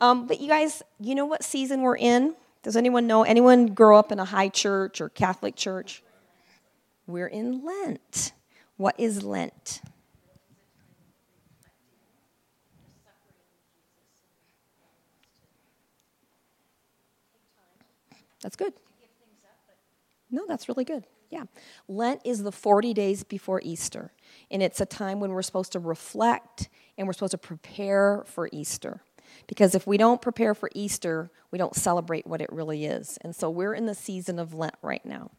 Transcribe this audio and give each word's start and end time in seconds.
Um, 0.00 0.26
but 0.26 0.40
you 0.40 0.48
guys, 0.48 0.82
you 0.98 1.14
know 1.14 1.26
what 1.26 1.44
season 1.44 1.82
we're 1.82 1.96
in? 1.96 2.34
Does 2.62 2.76
anyone 2.76 3.06
know? 3.06 3.22
Anyone 3.22 3.66
grow 3.66 3.98
up 3.98 4.12
in 4.12 4.18
a 4.18 4.24
high 4.24 4.48
church 4.48 5.00
or 5.00 5.08
Catholic 5.08 5.56
church? 5.56 6.02
We're 7.06 7.26
in 7.26 7.64
Lent. 7.64 8.32
What 8.76 8.94
is 8.98 9.22
Lent? 9.22 9.82
That's 18.42 18.56
good. 18.56 18.72
No, 20.30 20.46
that's 20.46 20.68
really 20.68 20.84
good. 20.84 21.04
Yeah. 21.30 21.44
Lent 21.88 22.22
is 22.24 22.42
the 22.42 22.52
40 22.52 22.94
days 22.94 23.22
before 23.22 23.60
Easter, 23.62 24.12
and 24.50 24.62
it's 24.62 24.80
a 24.80 24.86
time 24.86 25.20
when 25.20 25.30
we're 25.30 25.42
supposed 25.42 25.72
to 25.72 25.78
reflect 25.78 26.68
and 26.96 27.06
we're 27.06 27.12
supposed 27.12 27.32
to 27.32 27.38
prepare 27.38 28.24
for 28.26 28.48
Easter. 28.52 29.02
Because 29.46 29.74
if 29.74 29.86
we 29.86 29.96
don't 29.96 30.22
prepare 30.22 30.54
for 30.54 30.70
Easter, 30.74 31.30
we 31.50 31.58
don't 31.58 31.74
celebrate 31.74 32.26
what 32.26 32.40
it 32.40 32.52
really 32.52 32.84
is. 32.86 33.18
And 33.22 33.34
so 33.34 33.50
we're 33.50 33.74
in 33.74 33.86
the 33.86 33.94
season 33.94 34.38
of 34.38 34.54
Lent 34.54 34.76
right 34.82 35.04
now. 35.04 35.30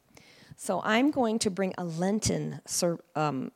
So 0.57 0.81
I'm 0.83 1.11
going 1.11 1.39
to 1.39 1.49
bring 1.49 1.73
a 1.77 1.83
Lenten 1.83 2.61
ser- 2.65 2.99
um, 3.15 3.51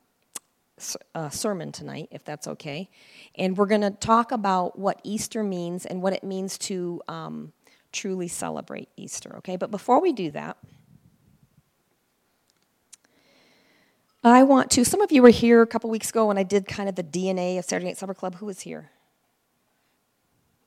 uh, 1.13 1.29
sermon 1.29 1.71
tonight, 1.71 2.09
if 2.11 2.23
that's 2.23 2.47
okay. 2.47 2.89
And 3.35 3.57
we're 3.57 3.67
going 3.67 3.81
to 3.81 3.91
talk 3.91 4.31
about 4.31 4.77
what 4.77 4.99
Easter 5.03 5.43
means 5.43 5.85
and 5.85 6.01
what 6.01 6.13
it 6.13 6.23
means 6.23 6.57
to 6.59 7.01
um, 7.07 7.53
truly 7.91 8.27
celebrate 8.27 8.89
Easter, 8.97 9.35
okay? 9.37 9.55
But 9.55 9.71
before 9.71 10.01
we 10.01 10.13
do 10.13 10.31
that, 10.31 10.57
I 14.23 14.41
want 14.41 14.71
to. 14.71 14.83
Some 14.83 15.01
of 15.01 15.11
you 15.11 15.21
were 15.21 15.29
here 15.29 15.61
a 15.61 15.67
couple 15.67 15.89
weeks 15.91 16.09
ago 16.09 16.25
when 16.25 16.37
I 16.37 16.43
did 16.43 16.67
kind 16.67 16.89
of 16.89 16.95
the 16.95 17.03
DNA 17.03 17.59
of 17.59 17.65
Saturday 17.65 17.85
Night 17.85 17.97
Supper 17.97 18.15
Club. 18.15 18.35
Who 18.35 18.47
was 18.47 18.61
here? 18.61 18.89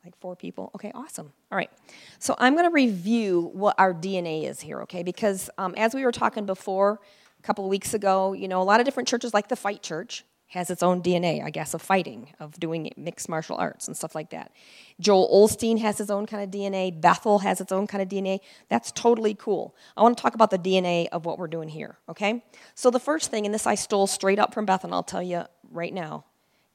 Like 0.05 0.17
four 0.21 0.37
people? 0.37 0.71
Okay, 0.75 0.93
awesome. 0.95 1.33
All 1.51 1.57
right. 1.57 1.71
So 2.19 2.35
I'm 2.39 2.55
going 2.55 2.65
to 2.67 2.73
review 2.73 3.51
what 3.53 3.75
our 3.79 3.93
DNA 3.93 4.45
is 4.45 4.61
here, 4.61 4.81
okay? 4.83 5.03
Because 5.03 5.51
um, 5.59 5.75
as 5.77 5.95
we 5.95 6.05
were 6.05 6.13
talking 6.13 6.47
before, 6.47 7.01
a 7.39 7.43
couple 7.43 7.65
of 7.65 7.71
weeks 7.71 7.95
ago, 7.95 8.33
you 8.33 8.49
know, 8.49 8.63
a 8.63 8.65
lot 8.65 8.81
of 8.81 8.87
different 8.87 9.09
churches, 9.09 9.35
like 9.35 9.49
the 9.49 9.57
Fight 9.57 9.83
Church, 9.83 10.25
has 10.49 10.71
its 10.71 10.83
own 10.83 11.03
DNA, 11.03 11.45
I 11.45 11.51
guess, 11.51 11.75
of 11.75 11.83
fighting, 11.83 12.33
of 12.41 12.59
doing 12.59 12.91
mixed 12.97 13.29
martial 13.29 13.57
arts 13.59 13.87
and 13.87 13.95
stuff 13.95 14.15
like 14.15 14.31
that. 14.31 14.51
Joel 14.99 15.29
Osteen 15.31 15.79
has 15.81 15.99
his 15.99 16.11
own 16.11 16.25
kind 16.25 16.43
of 16.43 16.51
DNA. 16.51 16.99
Bethel 16.99 17.41
has 17.41 17.61
its 17.61 17.71
own 17.71 17.87
kind 17.87 18.03
of 18.03 18.09
DNA. 18.09 18.41
That's 18.71 18.91
totally 18.93 19.35
cool. 19.35 19.77
I 19.95 20.03
want 20.03 20.17
to 20.17 20.23
talk 20.23 20.35
about 20.35 20.51
the 20.51 20.59
DNA 20.59 21.09
of 21.13 21.27
what 21.27 21.39
we're 21.39 21.49
doing 21.49 21.69
here, 21.69 21.99
okay? 22.09 22.43
So 22.75 22.91
the 22.91 22.99
first 22.99 23.31
thing, 23.31 23.45
and 23.45 23.55
this 23.55 23.67
I 23.67 23.75
stole 23.75 24.07
straight 24.07 24.39
up 24.39 24.55
from 24.55 24.65
Bethel, 24.65 24.89
and 24.89 24.95
I'll 24.95 25.03
tell 25.03 25.23
you 25.23 25.45
right 25.71 25.93
now 25.93 26.25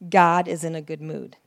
God 0.08 0.48
is 0.48 0.64
in 0.64 0.76
a 0.76 0.82
good 0.82 1.02
mood. 1.02 1.38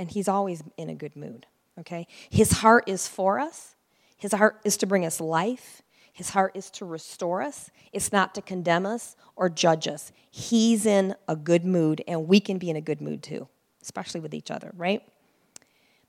And 0.00 0.10
He's 0.10 0.28
always 0.28 0.62
in 0.78 0.88
a 0.88 0.94
good 0.94 1.14
mood, 1.14 1.46
okay? 1.78 2.06
His 2.30 2.52
heart 2.52 2.84
is 2.88 3.06
for 3.06 3.38
us, 3.38 3.76
His 4.16 4.32
heart 4.32 4.60
is 4.64 4.76
to 4.78 4.86
bring 4.86 5.04
us 5.04 5.20
life, 5.20 5.82
his 6.12 6.30
heart 6.30 6.52
is 6.54 6.70
to 6.72 6.84
restore 6.84 7.40
us, 7.40 7.70
it's 7.92 8.12
not 8.12 8.34
to 8.34 8.42
condemn 8.42 8.84
us 8.84 9.16
or 9.36 9.48
judge 9.48 9.88
us. 9.88 10.12
He's 10.30 10.84
in 10.84 11.14
a 11.28 11.36
good 11.36 11.64
mood, 11.64 12.02
and 12.06 12.28
we 12.28 12.40
can 12.40 12.58
be 12.58 12.68
in 12.68 12.76
a 12.76 12.80
good 12.80 13.00
mood 13.00 13.22
too, 13.22 13.48
especially 13.80 14.20
with 14.20 14.34
each 14.34 14.50
other, 14.50 14.72
right? 14.76 15.02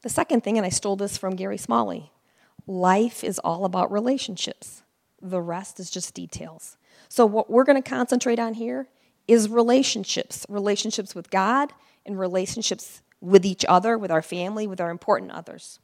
The 0.01 0.09
second 0.09 0.43
thing, 0.43 0.57
and 0.57 0.65
I 0.65 0.69
stole 0.69 0.95
this 0.95 1.17
from 1.17 1.35
Gary 1.35 1.57
Smalley 1.57 2.11
life 2.67 3.23
is 3.23 3.39
all 3.39 3.65
about 3.65 3.91
relationships, 3.91 4.83
the 5.21 5.41
rest 5.41 5.79
is 5.79 5.89
just 5.89 6.13
details. 6.13 6.77
So, 7.07 7.25
what 7.25 7.49
we're 7.49 7.63
going 7.63 7.81
to 7.81 7.89
concentrate 7.89 8.39
on 8.39 8.55
here 8.55 8.87
is 9.27 9.47
relationships 9.47 10.45
relationships 10.49 11.15
with 11.15 11.29
God 11.29 11.71
and 12.05 12.19
relationships 12.19 13.01
with 13.21 13.45
each 13.45 13.63
other, 13.69 13.97
with 13.97 14.11
our 14.11 14.21
family, 14.21 14.67
with 14.67 14.81
our 14.81 14.89
important 14.89 15.31
others. 15.31 15.79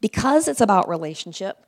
Because 0.00 0.46
it's 0.46 0.60
about 0.60 0.88
relationship, 0.88 1.66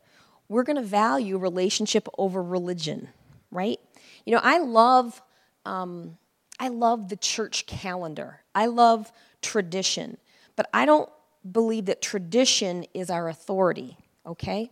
we're 0.49 0.63
going 0.63 0.77
to 0.77 0.83
value 0.83 1.39
relationship 1.39 2.07
over 2.19 2.43
religion, 2.43 3.09
right? 3.51 3.81
You 4.27 4.35
know, 4.35 4.41
I 4.43 4.59
love, 4.59 5.23
um, 5.65 6.19
I 6.59 6.69
love 6.69 7.09
the 7.09 7.17
church 7.17 7.67
calendar. 7.67 8.43
I 8.55 8.67
love 8.67 9.11
tradition, 9.43 10.19
but 10.57 10.69
I 10.75 10.85
don't 10.85 11.09
believe 11.51 11.87
that 11.87 12.03
tradition 12.03 12.85
is 12.93 13.11
our 13.11 13.29
authority. 13.29 13.97
Okay, 14.27 14.71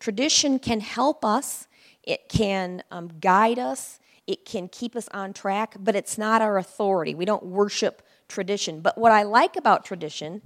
tradition 0.00 0.58
can 0.58 0.80
help 0.80 1.24
us. 1.24 1.66
It 2.02 2.28
can 2.28 2.82
um, 2.90 3.10
guide 3.20 3.58
us. 3.58 3.98
It 4.26 4.44
can 4.44 4.68
keep 4.68 4.96
us 4.96 5.08
on 5.12 5.32
track, 5.32 5.74
but 5.78 5.94
it's 5.94 6.16
not 6.16 6.40
our 6.40 6.56
authority. 6.56 7.14
We 7.14 7.24
don't 7.24 7.44
worship 7.44 8.02
tradition. 8.28 8.80
But 8.80 8.98
what 8.98 9.12
I 9.12 9.22
like 9.22 9.56
about 9.56 9.84
tradition 9.84 10.42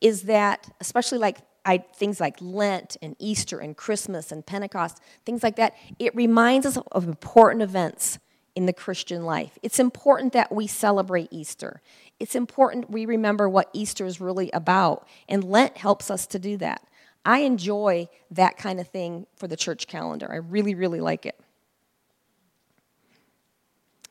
is 0.00 0.22
that, 0.22 0.68
especially 0.80 1.18
like 1.18 1.38
I, 1.64 1.78
things 1.78 2.20
like 2.20 2.36
Lent 2.40 2.96
and 3.02 3.14
Easter 3.18 3.58
and 3.58 3.76
Christmas 3.76 4.32
and 4.32 4.44
Pentecost, 4.44 5.00
things 5.24 5.42
like 5.42 5.56
that, 5.56 5.74
it 5.98 6.14
reminds 6.14 6.66
us 6.66 6.76
of 6.90 7.06
important 7.06 7.62
events 7.62 8.18
in 8.54 8.66
the 8.66 8.72
Christian 8.72 9.24
life. 9.24 9.58
It's 9.62 9.78
important 9.78 10.32
that 10.32 10.52
we 10.52 10.66
celebrate 10.66 11.28
Easter. 11.30 11.80
It's 12.18 12.34
important 12.34 12.90
we 12.90 13.06
remember 13.06 13.48
what 13.48 13.70
Easter 13.72 14.04
is 14.06 14.20
really 14.20 14.50
about, 14.52 15.06
and 15.28 15.44
Lent 15.44 15.76
helps 15.76 16.10
us 16.10 16.26
to 16.28 16.38
do 16.38 16.56
that. 16.58 16.82
I 17.24 17.40
enjoy 17.40 18.08
that 18.32 18.56
kind 18.56 18.80
of 18.80 18.88
thing 18.88 19.26
for 19.36 19.46
the 19.46 19.56
church 19.56 19.86
calendar. 19.86 20.30
I 20.30 20.36
really, 20.36 20.74
really 20.74 21.00
like 21.00 21.24
it. 21.24 21.38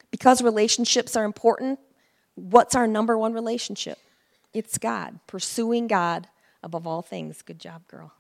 Because 0.10 0.42
relationships 0.42 1.16
are 1.16 1.26
important, 1.26 1.80
what's 2.36 2.76
our 2.76 2.88
number 2.88 3.18
one 3.18 3.34
relationship? 3.34 3.98
It's 4.54 4.78
God, 4.78 5.20
pursuing 5.28 5.88
God 5.88 6.28
above 6.64 6.86
all 6.86 7.02
things. 7.02 7.42
Good 7.42 7.60
job, 7.60 7.88
girl. 7.88 8.14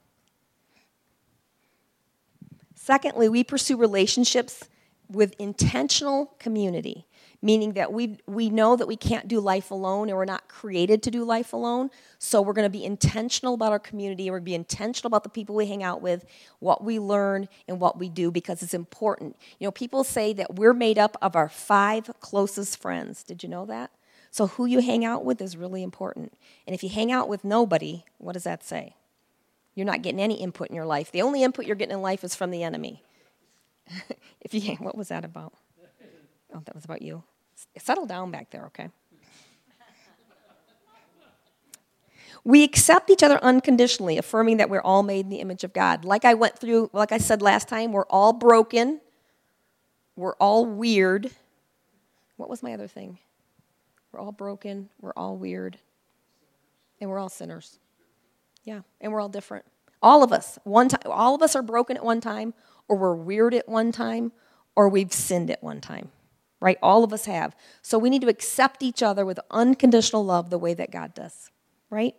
Secondly, 2.75 3.29
we 3.29 3.43
pursue 3.43 3.77
relationships 3.77 4.67
with 5.07 5.35
intentional 5.37 6.33
community, 6.39 7.05
meaning 7.41 7.73
that 7.73 7.91
we, 7.91 8.17
we 8.25 8.49
know 8.49 8.75
that 8.75 8.87
we 8.87 8.95
can't 8.95 9.27
do 9.27 9.39
life 9.39 9.69
alone 9.69 10.07
and 10.09 10.17
we're 10.17 10.25
not 10.25 10.47
created 10.47 11.03
to 11.03 11.11
do 11.11 11.23
life 11.23 11.53
alone. 11.53 11.91
So 12.17 12.41
we're 12.41 12.53
going 12.53 12.65
to 12.65 12.69
be 12.69 12.85
intentional 12.85 13.53
about 13.53 13.71
our 13.71 13.79
community 13.79 14.29
we're 14.29 14.37
going 14.37 14.45
to 14.45 14.49
be 14.51 14.55
intentional 14.55 15.09
about 15.09 15.23
the 15.23 15.29
people 15.29 15.55
we 15.55 15.67
hang 15.67 15.83
out 15.83 16.01
with, 16.01 16.25
what 16.59 16.83
we 16.83 16.97
learn, 16.97 17.49
and 17.67 17.79
what 17.79 17.99
we 17.99 18.09
do 18.09 18.31
because 18.31 18.63
it's 18.63 18.73
important. 18.73 19.35
You 19.59 19.67
know, 19.67 19.71
people 19.71 20.03
say 20.03 20.33
that 20.33 20.55
we're 20.55 20.73
made 20.73 20.97
up 20.97 21.17
of 21.21 21.35
our 21.35 21.49
five 21.49 22.09
closest 22.19 22.81
friends. 22.81 23.23
Did 23.23 23.43
you 23.43 23.49
know 23.49 23.65
that? 23.65 23.91
So, 24.31 24.47
who 24.47 24.65
you 24.65 24.79
hang 24.79 25.03
out 25.03 25.25
with 25.25 25.41
is 25.41 25.57
really 25.57 25.83
important. 25.83 26.33
And 26.65 26.73
if 26.73 26.83
you 26.83 26.89
hang 26.89 27.11
out 27.11 27.27
with 27.27 27.43
nobody, 27.43 28.05
what 28.17 28.31
does 28.31 28.45
that 28.45 28.63
say? 28.63 28.95
You're 29.75 29.85
not 29.85 30.01
getting 30.01 30.21
any 30.21 30.35
input 30.35 30.69
in 30.69 30.75
your 30.75 30.85
life. 30.85 31.11
The 31.11 31.21
only 31.21 31.43
input 31.43 31.65
you're 31.65 31.75
getting 31.75 31.95
in 31.95 32.01
life 32.01 32.23
is 32.23 32.33
from 32.33 32.49
the 32.49 32.63
enemy. 32.63 33.03
if 34.41 34.53
you 34.53 34.75
what 34.75 34.97
was 34.97 35.09
that 35.09 35.25
about? 35.25 35.53
Oh, 36.53 36.61
that 36.65 36.73
was 36.73 36.85
about 36.85 37.01
you. 37.01 37.23
Settle 37.77 38.05
down 38.05 38.31
back 38.31 38.49
there, 38.51 38.65
okay? 38.67 38.89
We 42.43 42.63
accept 42.63 43.09
each 43.09 43.21
other 43.21 43.37
unconditionally, 43.43 44.17
affirming 44.17 44.57
that 44.57 44.69
we're 44.69 44.81
all 44.81 45.03
made 45.03 45.25
in 45.25 45.29
the 45.29 45.41
image 45.41 45.63
of 45.63 45.73
God. 45.73 46.05
Like 46.05 46.25
I 46.25 46.33
went 46.33 46.57
through, 46.57 46.89
like 46.91 47.11
I 47.11 47.19
said 47.19 47.41
last 47.41 47.67
time, 47.67 47.91
we're 47.91 48.07
all 48.07 48.33
broken. 48.33 48.99
We're 50.15 50.35
all 50.35 50.65
weird. 50.65 51.29
What 52.37 52.49
was 52.49 52.63
my 52.63 52.73
other 52.73 52.87
thing? 52.87 53.19
We're 54.11 54.19
all 54.19 54.31
broken, 54.31 54.89
we're 54.99 55.13
all 55.15 55.37
weird, 55.37 55.77
and 56.99 57.09
we're 57.09 57.19
all 57.19 57.29
sinners. 57.29 57.79
Yeah, 58.63 58.81
and 58.99 59.11
we're 59.11 59.21
all 59.21 59.29
different. 59.29 59.65
All 60.01 60.23
of 60.23 60.31
us, 60.31 60.59
one 60.63 60.89
time, 60.89 61.01
all 61.05 61.35
of 61.35 61.41
us 61.41 61.55
are 61.55 61.61
broken 61.61 61.95
at 61.97 62.03
one 62.03 62.21
time, 62.21 62.53
or 62.87 62.97
we're 62.97 63.15
weird 63.15 63.53
at 63.53 63.69
one 63.69 63.91
time, 63.91 64.31
or 64.75 64.89
we've 64.89 65.13
sinned 65.13 65.49
at 65.49 65.63
one 65.63 65.79
time. 65.79 66.09
Right? 66.59 66.77
All 66.83 67.03
of 67.03 67.11
us 67.11 67.25
have. 67.25 67.55
So 67.81 67.97
we 67.97 68.09
need 68.09 68.21
to 68.21 68.27
accept 68.27 68.83
each 68.83 69.01
other 69.01 69.25
with 69.25 69.39
unconditional 69.49 70.23
love 70.23 70.49
the 70.49 70.59
way 70.59 70.73
that 70.75 70.91
God 70.91 71.13
does. 71.15 71.49
Right? 71.89 72.15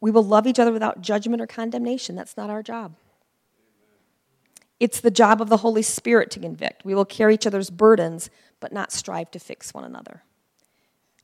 We 0.00 0.10
will 0.10 0.24
love 0.24 0.46
each 0.46 0.58
other 0.58 0.72
without 0.72 1.02
judgment 1.02 1.42
or 1.42 1.46
condemnation. 1.46 2.14
That's 2.14 2.36
not 2.36 2.50
our 2.50 2.62
job. 2.62 2.94
It's 4.80 5.00
the 5.00 5.10
job 5.10 5.40
of 5.40 5.48
the 5.48 5.58
Holy 5.58 5.82
Spirit 5.82 6.30
to 6.32 6.40
convict. 6.40 6.84
We 6.84 6.94
will 6.94 7.04
carry 7.04 7.34
each 7.34 7.46
other's 7.46 7.70
burdens, 7.70 8.30
but 8.60 8.72
not 8.72 8.92
strive 8.92 9.30
to 9.32 9.38
fix 9.38 9.74
one 9.74 9.84
another. 9.84 10.22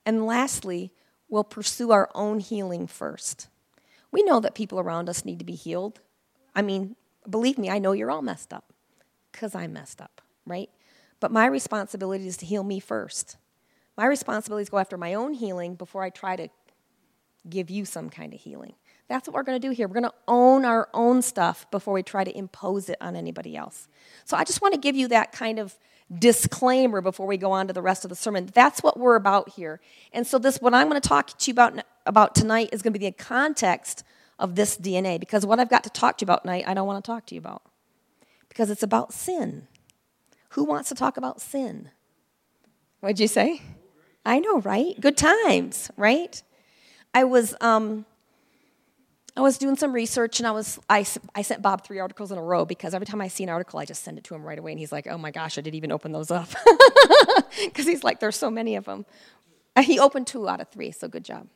And 0.04 0.26
lastly, 0.26 0.92
we'll 1.28 1.44
pursue 1.44 1.90
our 1.90 2.10
own 2.14 2.40
healing 2.40 2.86
first. 2.86 3.48
We 4.10 4.22
know 4.22 4.40
that 4.40 4.54
people 4.54 4.80
around 4.80 5.08
us 5.08 5.24
need 5.24 5.38
to 5.38 5.44
be 5.44 5.54
healed. 5.54 6.00
I 6.54 6.62
mean, 6.62 6.96
believe 7.28 7.58
me, 7.58 7.70
I 7.70 7.78
know 7.78 7.92
you're 7.92 8.10
all 8.10 8.22
messed 8.22 8.52
up 8.52 8.72
because 9.32 9.54
I'm 9.54 9.72
messed 9.72 10.00
up, 10.00 10.20
right? 10.46 10.70
But 11.20 11.32
my 11.32 11.46
responsibility 11.46 12.26
is 12.26 12.36
to 12.38 12.46
heal 12.46 12.64
me 12.64 12.80
first. 12.80 13.36
My 13.96 14.06
responsibility 14.06 14.62
is 14.62 14.68
to 14.68 14.72
go 14.72 14.78
after 14.78 14.96
my 14.96 15.14
own 15.14 15.34
healing 15.34 15.74
before 15.74 16.02
I 16.02 16.10
try 16.10 16.36
to 16.36 16.48
give 17.48 17.70
you 17.70 17.84
some 17.84 18.10
kind 18.10 18.34
of 18.34 18.40
healing. 18.40 18.74
That's 19.08 19.28
what 19.28 19.34
we're 19.34 19.42
going 19.42 19.60
to 19.60 19.66
do 19.66 19.72
here. 19.72 19.86
We're 19.86 20.00
going 20.00 20.04
to 20.04 20.14
own 20.26 20.64
our 20.64 20.88
own 20.94 21.20
stuff 21.20 21.70
before 21.70 21.92
we 21.92 22.02
try 22.02 22.24
to 22.24 22.36
impose 22.36 22.88
it 22.88 22.96
on 23.00 23.16
anybody 23.16 23.56
else. 23.56 23.88
So 24.24 24.36
I 24.36 24.44
just 24.44 24.62
want 24.62 24.74
to 24.74 24.80
give 24.80 24.96
you 24.96 25.08
that 25.08 25.32
kind 25.32 25.58
of 25.58 25.76
disclaimer 26.18 27.00
before 27.00 27.26
we 27.26 27.36
go 27.36 27.52
on 27.52 27.66
to 27.66 27.72
the 27.72 27.82
rest 27.82 28.04
of 28.04 28.08
the 28.08 28.14
sermon. 28.14 28.50
That's 28.52 28.82
what 28.82 28.98
we're 28.98 29.16
about 29.16 29.50
here. 29.50 29.80
And 30.12 30.26
so 30.26 30.38
this 30.38 30.60
what 30.60 30.74
I'm 30.74 30.88
going 30.88 31.00
to 31.00 31.08
talk 31.08 31.36
to 31.38 31.50
you 31.50 31.52
about 31.52 31.84
about 32.06 32.34
tonight 32.34 32.70
is 32.72 32.82
going 32.82 32.92
to 32.92 32.98
be 32.98 33.06
the 33.06 33.12
context 33.12 34.04
of 34.38 34.54
this 34.54 34.76
DNA 34.76 35.18
because 35.20 35.46
what 35.46 35.60
I've 35.60 35.70
got 35.70 35.84
to 35.84 35.90
talk 35.90 36.18
to 36.18 36.22
you 36.22 36.26
about 36.26 36.42
tonight, 36.42 36.64
I 36.66 36.74
don't 36.74 36.86
want 36.86 37.02
to 37.04 37.06
talk 37.06 37.26
to 37.26 37.34
you 37.34 37.38
about. 37.38 37.62
Because 38.48 38.70
it's 38.70 38.82
about 38.82 39.12
sin. 39.12 39.66
Who 40.50 40.64
wants 40.64 40.88
to 40.90 40.94
talk 40.94 41.16
about 41.16 41.40
sin? 41.40 41.90
What'd 43.00 43.20
you 43.20 43.28
say? 43.28 43.62
I 44.24 44.38
know, 44.38 44.60
right? 44.60 44.98
Good 45.00 45.16
times, 45.16 45.90
right? 45.96 46.40
I 47.12 47.24
was 47.24 47.54
um, 47.60 48.06
I 49.36 49.40
was 49.40 49.58
doing 49.58 49.76
some 49.76 49.92
research 49.92 50.38
and 50.38 50.46
I 50.46 50.52
was 50.52 50.78
I, 50.88 51.04
I 51.34 51.42
sent 51.42 51.60
Bob 51.60 51.84
three 51.84 51.98
articles 51.98 52.30
in 52.30 52.38
a 52.38 52.42
row 52.42 52.64
because 52.64 52.94
every 52.94 53.06
time 53.06 53.20
I 53.20 53.28
see 53.28 53.42
an 53.42 53.50
article 53.50 53.80
I 53.80 53.84
just 53.84 54.04
send 54.04 54.16
it 54.16 54.24
to 54.24 54.34
him 54.34 54.44
right 54.44 54.58
away 54.58 54.70
and 54.70 54.78
he's 54.78 54.92
like, 54.92 55.06
"Oh 55.08 55.18
my 55.18 55.30
gosh, 55.32 55.58
I 55.58 55.60
didn't 55.60 55.74
even 55.76 55.90
open 55.90 56.12
those 56.12 56.30
up." 56.30 56.48
Cuz 57.74 57.86
he's 57.86 58.04
like 58.04 58.20
there's 58.20 58.36
so 58.36 58.50
many 58.50 58.76
of 58.76 58.84
them. 58.84 59.04
Uh, 59.76 59.82
he 59.82 59.98
opened 59.98 60.26
two 60.26 60.48
out 60.48 60.60
of 60.60 60.68
3, 60.68 60.92
so 60.92 61.08
good 61.08 61.24
job. 61.24 61.48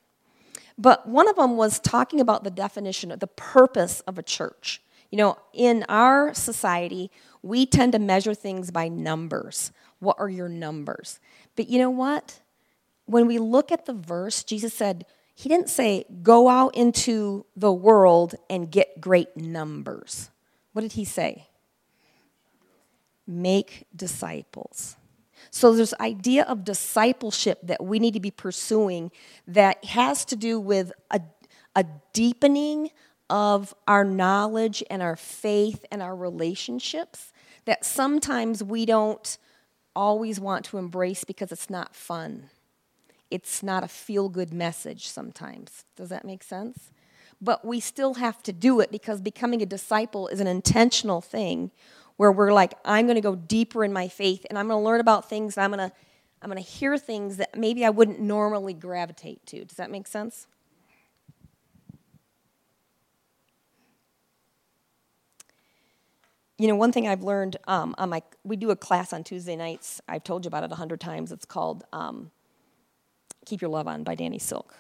But 0.77 1.09
one 1.09 1.29
of 1.29 1.37
them 1.37 1.57
was 1.57 1.79
talking 1.79 2.21
about 2.21 2.45
the 2.45 2.51
definition 2.51 3.11
of 3.11 3.21
the 3.21 3.27
purpose 3.27 4.01
of 4.01 4.19
a 4.19 4.23
church. 4.23 4.83
You 5.11 5.19
know, 5.19 5.39
in 5.53 5.85
our 5.89 6.35
society, 6.35 7.11
we 7.43 7.65
tend 7.67 7.93
to 7.93 7.99
measure 7.99 8.35
things 8.35 8.71
by 8.71 8.89
numbers. 8.89 9.73
What 10.01 10.17
are 10.19 10.29
your 10.29 10.49
numbers? 10.49 11.19
But 11.57 11.69
you 11.69 11.79
know 11.79 11.91
what? 11.91 12.41
When 13.07 13.27
we 13.27 13.39
look 13.39 13.73
at 13.73 13.87
the 13.87 13.95
verse, 13.95 14.45
Jesus 14.45 14.75
said, 14.75 15.07
he 15.39 15.49
didn't 15.49 15.71
say, 15.71 16.05
go 16.21 16.49
out 16.49 16.75
into 16.75 17.47
the 17.55 17.73
world 17.73 18.35
and 18.51 18.73
get 18.73 19.01
great 19.01 19.37
numbers. 19.37 20.31
What 20.73 20.83
did 20.83 20.95
he 20.95 21.05
say? 21.05 21.47
Make 23.25 23.87
disciples. 23.95 24.97
So 25.53 25.77
there's 25.77 25.95
idea 26.01 26.43
of 26.43 26.65
discipleship 26.65 27.61
that 27.63 27.85
we 27.85 28.01
need 28.01 28.15
to 28.15 28.21
be 28.21 28.33
pursuing 28.33 29.13
that 29.47 29.85
has 29.85 30.25
to 30.25 30.35
do 30.35 30.59
with 30.59 30.91
a, 31.13 31.21
a 31.77 31.85
deepening 32.13 32.91
of 33.31 33.73
our 33.87 34.03
knowledge 34.05 34.83
and 34.91 35.05
our 35.05 35.15
faith 35.15 35.85
and 35.93 36.03
our 36.03 36.17
relationships 36.17 37.33
that 37.65 37.85
sometimes 37.85 38.65
we 38.65 38.85
don't 38.85 39.39
always 39.95 40.41
want 40.41 40.65
to 40.65 40.79
embrace 40.79 41.23
because 41.23 41.53
it's 41.53 41.71
not 41.71 41.95
fun 41.95 42.51
it's 43.31 43.63
not 43.63 43.85
a 43.85 43.89
feel 43.89 44.29
good 44.29 44.53
message 44.53 45.09
sometimes. 45.09 45.85
Does 45.97 46.09
that 46.09 46.25
make 46.25 46.43
sense? 46.43 46.91
But 47.41 47.65
we 47.65 47.81
still 47.81 48.15
have 48.15 48.43
to 48.45 48.53
do 48.53 48.81
it 48.81 48.91
because 48.91 49.21
becoming 49.21 49.63
a 49.63 49.67
disciple 49.67 50.29
is 50.29 50.41
an 50.41 50.47
intentional 50.47 51.21
thing 51.21 51.71
where 52.17 52.33
we're 52.33 52.53
like, 52.53 52.75
I'm 52.85 53.07
going 53.07 53.15
to 53.15 53.21
go 53.21 53.37
deeper 53.37 53.85
in 53.85 53.93
my 53.93 54.09
faith 54.09 54.45
and 54.49 54.59
I'm 54.59 54.67
going 54.67 54.81
to 54.81 54.85
learn 54.85 55.01
about 55.01 55.29
things 55.29 55.57
and 55.57 55.65
I'm 55.65 55.71
going 55.71 55.91
to 55.91 55.97
I'm 56.41 56.51
going 56.51 56.63
to 56.63 56.71
hear 56.71 56.97
things 56.97 57.39
that 57.39 57.57
maybe 57.57 57.85
I 57.85 57.91
wouldn't 57.91 58.21
normally 58.21 58.73
gravitate 58.73 59.45
to. 59.47 59.65
Does 59.65 59.77
that 59.77 59.91
make 59.91 60.07
sense? 60.07 60.47
You 66.59 66.69
know, 66.69 66.77
one 66.77 66.93
thing 66.93 67.09
I've 67.09 67.23
learned 67.23 67.57
um, 67.67 67.95
on 67.99 68.11
my, 68.11 68.23
we 68.45 68.57
do 68.57 68.71
a 68.71 68.77
class 68.77 69.13
on 69.13 69.25
Tuesday 69.25 69.57
nights. 69.57 70.01
I've 70.09 70.25
told 70.25 70.45
you 70.45 70.49
about 70.49 70.65
it 70.65 70.73
a 70.73 70.77
hundred 70.77 71.01
times. 71.01 71.31
It's 71.33 71.45
called 71.45 71.85
um, 71.93 72.31
Keep 73.49 73.63
Your 73.63 73.71
Love 73.71 73.89
On 73.89 74.05
by 74.05 74.15
Danny 74.15 74.39
Silk. 74.39 74.75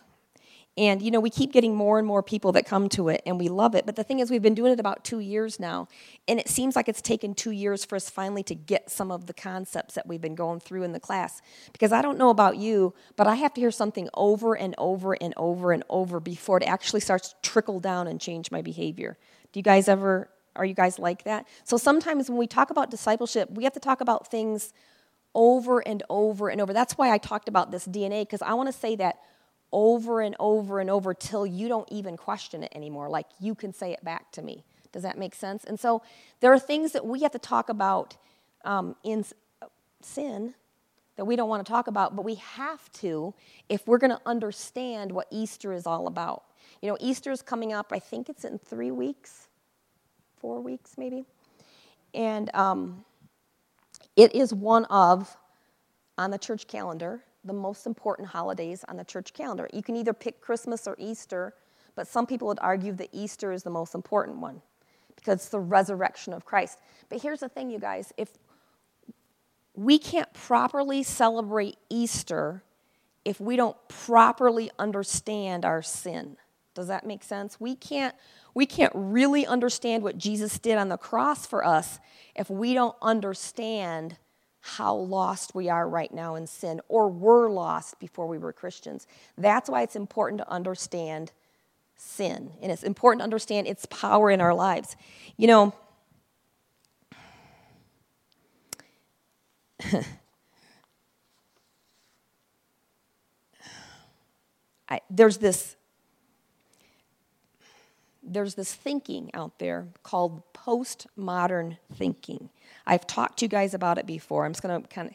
And, 0.76 1.02
you 1.02 1.10
know, 1.10 1.18
we 1.18 1.30
keep 1.30 1.52
getting 1.52 1.74
more 1.74 1.98
and 1.98 2.06
more 2.06 2.22
people 2.22 2.52
that 2.52 2.64
come 2.64 2.88
to 2.90 3.08
it, 3.08 3.20
and 3.26 3.36
we 3.36 3.48
love 3.48 3.74
it. 3.74 3.84
But 3.84 3.96
the 3.96 4.04
thing 4.04 4.20
is, 4.20 4.30
we've 4.30 4.40
been 4.42 4.54
doing 4.54 4.72
it 4.72 4.78
about 4.78 5.02
two 5.02 5.18
years 5.18 5.58
now, 5.58 5.88
and 6.28 6.38
it 6.38 6.48
seems 6.48 6.76
like 6.76 6.88
it's 6.88 7.02
taken 7.02 7.34
two 7.34 7.50
years 7.50 7.84
for 7.84 7.96
us 7.96 8.08
finally 8.08 8.44
to 8.44 8.54
get 8.54 8.88
some 8.88 9.10
of 9.10 9.26
the 9.26 9.34
concepts 9.34 9.94
that 9.94 10.06
we've 10.06 10.20
been 10.20 10.36
going 10.36 10.60
through 10.60 10.84
in 10.84 10.92
the 10.92 11.00
class. 11.00 11.42
Because 11.72 11.90
I 11.90 12.00
don't 12.00 12.16
know 12.16 12.30
about 12.30 12.58
you, 12.58 12.94
but 13.16 13.26
I 13.26 13.34
have 13.34 13.52
to 13.54 13.60
hear 13.60 13.72
something 13.72 14.08
over 14.14 14.56
and 14.56 14.76
over 14.78 15.14
and 15.20 15.34
over 15.36 15.72
and 15.72 15.82
over 15.88 16.20
before 16.20 16.58
it 16.58 16.62
actually 16.62 17.00
starts 17.00 17.30
to 17.30 17.34
trickle 17.42 17.80
down 17.80 18.06
and 18.06 18.20
change 18.20 18.52
my 18.52 18.62
behavior. 18.62 19.18
Do 19.52 19.58
you 19.58 19.64
guys 19.64 19.88
ever, 19.88 20.30
are 20.54 20.64
you 20.64 20.74
guys 20.74 21.00
like 21.00 21.24
that? 21.24 21.48
So 21.64 21.76
sometimes 21.76 22.28
when 22.28 22.38
we 22.38 22.46
talk 22.46 22.70
about 22.70 22.88
discipleship, 22.88 23.50
we 23.50 23.64
have 23.64 23.72
to 23.72 23.80
talk 23.80 24.00
about 24.00 24.30
things 24.30 24.72
over 25.34 25.86
and 25.86 26.02
over 26.08 26.48
and 26.48 26.60
over. 26.60 26.72
That's 26.72 26.98
why 26.98 27.12
I 27.12 27.18
talked 27.18 27.48
about 27.48 27.70
this 27.70 27.86
DNA, 27.86 28.22
because 28.22 28.42
I 28.42 28.54
want 28.54 28.68
to 28.68 28.72
say 28.72 28.96
that 28.96 29.18
over 29.72 30.20
and 30.20 30.34
over 30.38 30.80
and 30.80 30.90
over 30.90 31.14
till 31.14 31.46
you 31.46 31.68
don't 31.68 31.88
even 31.90 32.16
question 32.16 32.62
it 32.62 32.72
anymore. 32.74 33.08
Like 33.08 33.26
you 33.40 33.54
can 33.54 33.72
say 33.72 33.92
it 33.92 34.02
back 34.04 34.32
to 34.32 34.42
me. 34.42 34.64
Does 34.92 35.02
that 35.02 35.18
make 35.18 35.34
sense? 35.34 35.64
And 35.64 35.78
so 35.78 36.02
there 36.40 36.52
are 36.52 36.58
things 36.58 36.92
that 36.92 37.04
we 37.04 37.20
have 37.20 37.32
to 37.32 37.38
talk 37.38 37.68
about 37.68 38.16
um, 38.64 38.96
in 39.04 39.24
sin 40.00 40.54
that 41.16 41.24
we 41.24 41.36
don't 41.36 41.48
want 41.48 41.64
to 41.66 41.70
talk 41.70 41.88
about, 41.88 42.16
but 42.16 42.24
we 42.24 42.36
have 42.36 42.90
to 42.92 43.34
if 43.68 43.86
we're 43.86 43.98
going 43.98 44.10
to 44.10 44.20
understand 44.24 45.12
what 45.12 45.26
Easter 45.30 45.72
is 45.72 45.86
all 45.86 46.06
about. 46.06 46.44
You 46.80 46.88
know, 46.88 46.96
Easter 47.00 47.32
is 47.32 47.42
coming 47.42 47.72
up, 47.72 47.88
I 47.92 47.98
think 47.98 48.28
it's 48.28 48.44
in 48.44 48.58
three 48.58 48.92
weeks, 48.92 49.48
four 50.36 50.60
weeks 50.60 50.94
maybe. 50.96 51.26
And 52.14 52.54
um, 52.54 53.04
it 54.18 54.34
is 54.34 54.52
one 54.52 54.84
of, 54.86 55.36
on 56.18 56.32
the 56.32 56.38
church 56.38 56.66
calendar, 56.66 57.22
the 57.44 57.52
most 57.52 57.86
important 57.86 58.26
holidays 58.26 58.84
on 58.88 58.96
the 58.96 59.04
church 59.04 59.32
calendar. 59.32 59.68
You 59.72 59.80
can 59.80 59.94
either 59.94 60.12
pick 60.12 60.40
Christmas 60.40 60.88
or 60.88 60.96
Easter, 60.98 61.54
but 61.94 62.08
some 62.08 62.26
people 62.26 62.48
would 62.48 62.58
argue 62.60 62.92
that 62.94 63.10
Easter 63.12 63.52
is 63.52 63.62
the 63.62 63.70
most 63.70 63.94
important 63.94 64.38
one 64.38 64.60
because 65.14 65.36
it's 65.36 65.48
the 65.50 65.60
resurrection 65.60 66.32
of 66.32 66.44
Christ. 66.44 66.78
But 67.08 67.22
here's 67.22 67.40
the 67.40 67.48
thing, 67.48 67.70
you 67.70 67.78
guys 67.78 68.12
if 68.16 68.30
we 69.74 70.00
can't 70.00 70.32
properly 70.32 71.04
celebrate 71.04 71.76
Easter 71.88 72.64
if 73.24 73.40
we 73.40 73.54
don't 73.54 73.76
properly 73.86 74.68
understand 74.80 75.64
our 75.64 75.82
sin. 75.82 76.36
Does 76.78 76.86
that 76.86 77.04
make 77.04 77.24
sense? 77.24 77.58
We 77.58 77.74
can't 77.74 78.14
we 78.54 78.64
can't 78.64 78.92
really 78.94 79.44
understand 79.44 80.04
what 80.04 80.16
Jesus 80.16 80.60
did 80.60 80.78
on 80.78 80.88
the 80.88 80.96
cross 80.96 81.44
for 81.44 81.66
us 81.66 81.98
if 82.36 82.48
we 82.48 82.72
don't 82.72 82.94
understand 83.02 84.16
how 84.60 84.94
lost 84.94 85.56
we 85.56 85.68
are 85.68 85.88
right 85.88 86.14
now 86.14 86.36
in 86.36 86.46
sin 86.46 86.80
or 86.86 87.08
were 87.08 87.50
lost 87.50 87.98
before 87.98 88.28
we 88.28 88.38
were 88.38 88.52
Christians. 88.52 89.08
That's 89.36 89.68
why 89.68 89.82
it's 89.82 89.96
important 89.96 90.38
to 90.38 90.48
understand 90.48 91.32
sin 91.96 92.52
and 92.62 92.70
it's 92.70 92.84
important 92.84 93.22
to 93.22 93.24
understand 93.24 93.66
its 93.66 93.84
power 93.86 94.30
in 94.30 94.40
our 94.40 94.54
lives. 94.54 94.94
You 95.36 95.48
know, 95.48 95.74
I, 104.88 105.00
there's 105.10 105.38
this 105.38 105.74
there's 108.32 108.54
this 108.54 108.74
thinking 108.74 109.30
out 109.34 109.58
there 109.58 109.88
called 110.02 110.42
postmodern 110.52 111.78
thinking. 111.94 112.50
I've 112.86 113.06
talked 113.06 113.38
to 113.38 113.44
you 113.44 113.48
guys 113.48 113.74
about 113.74 113.98
it 113.98 114.06
before. 114.06 114.44
I'm 114.44 114.52
just 114.52 114.62
going 114.62 114.82
to 114.82 114.88
kind 114.88 115.08
of 115.08 115.14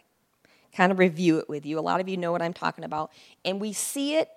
kind 0.76 0.92
of 0.92 0.98
review 1.00 1.38
it 1.38 1.48
with 1.48 1.66
you. 1.66 1.78
A 1.78 1.82
lot 1.82 2.02
of 2.02 2.10
you 2.10 2.18
know 2.18 2.32
what 2.32 2.42
I'm 2.42 2.54
talking 2.54 2.84
about. 2.84 3.12
And 3.46 3.62
we 3.62 3.74
see 3.74 4.16
it 4.16 4.30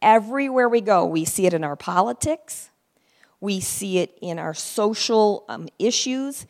everywhere 0.00 0.68
we 0.68 0.80
go. 0.80 1.04
We 1.04 1.24
see 1.24 1.46
it 1.46 1.52
in 1.52 1.62
our 1.62 1.76
politics. 1.76 2.70
We 3.40 3.60
see 3.60 3.98
it 3.98 4.16
in 4.22 4.38
our 4.38 4.54
social 4.54 5.44
um, 5.48 5.68
issues. 5.78 6.46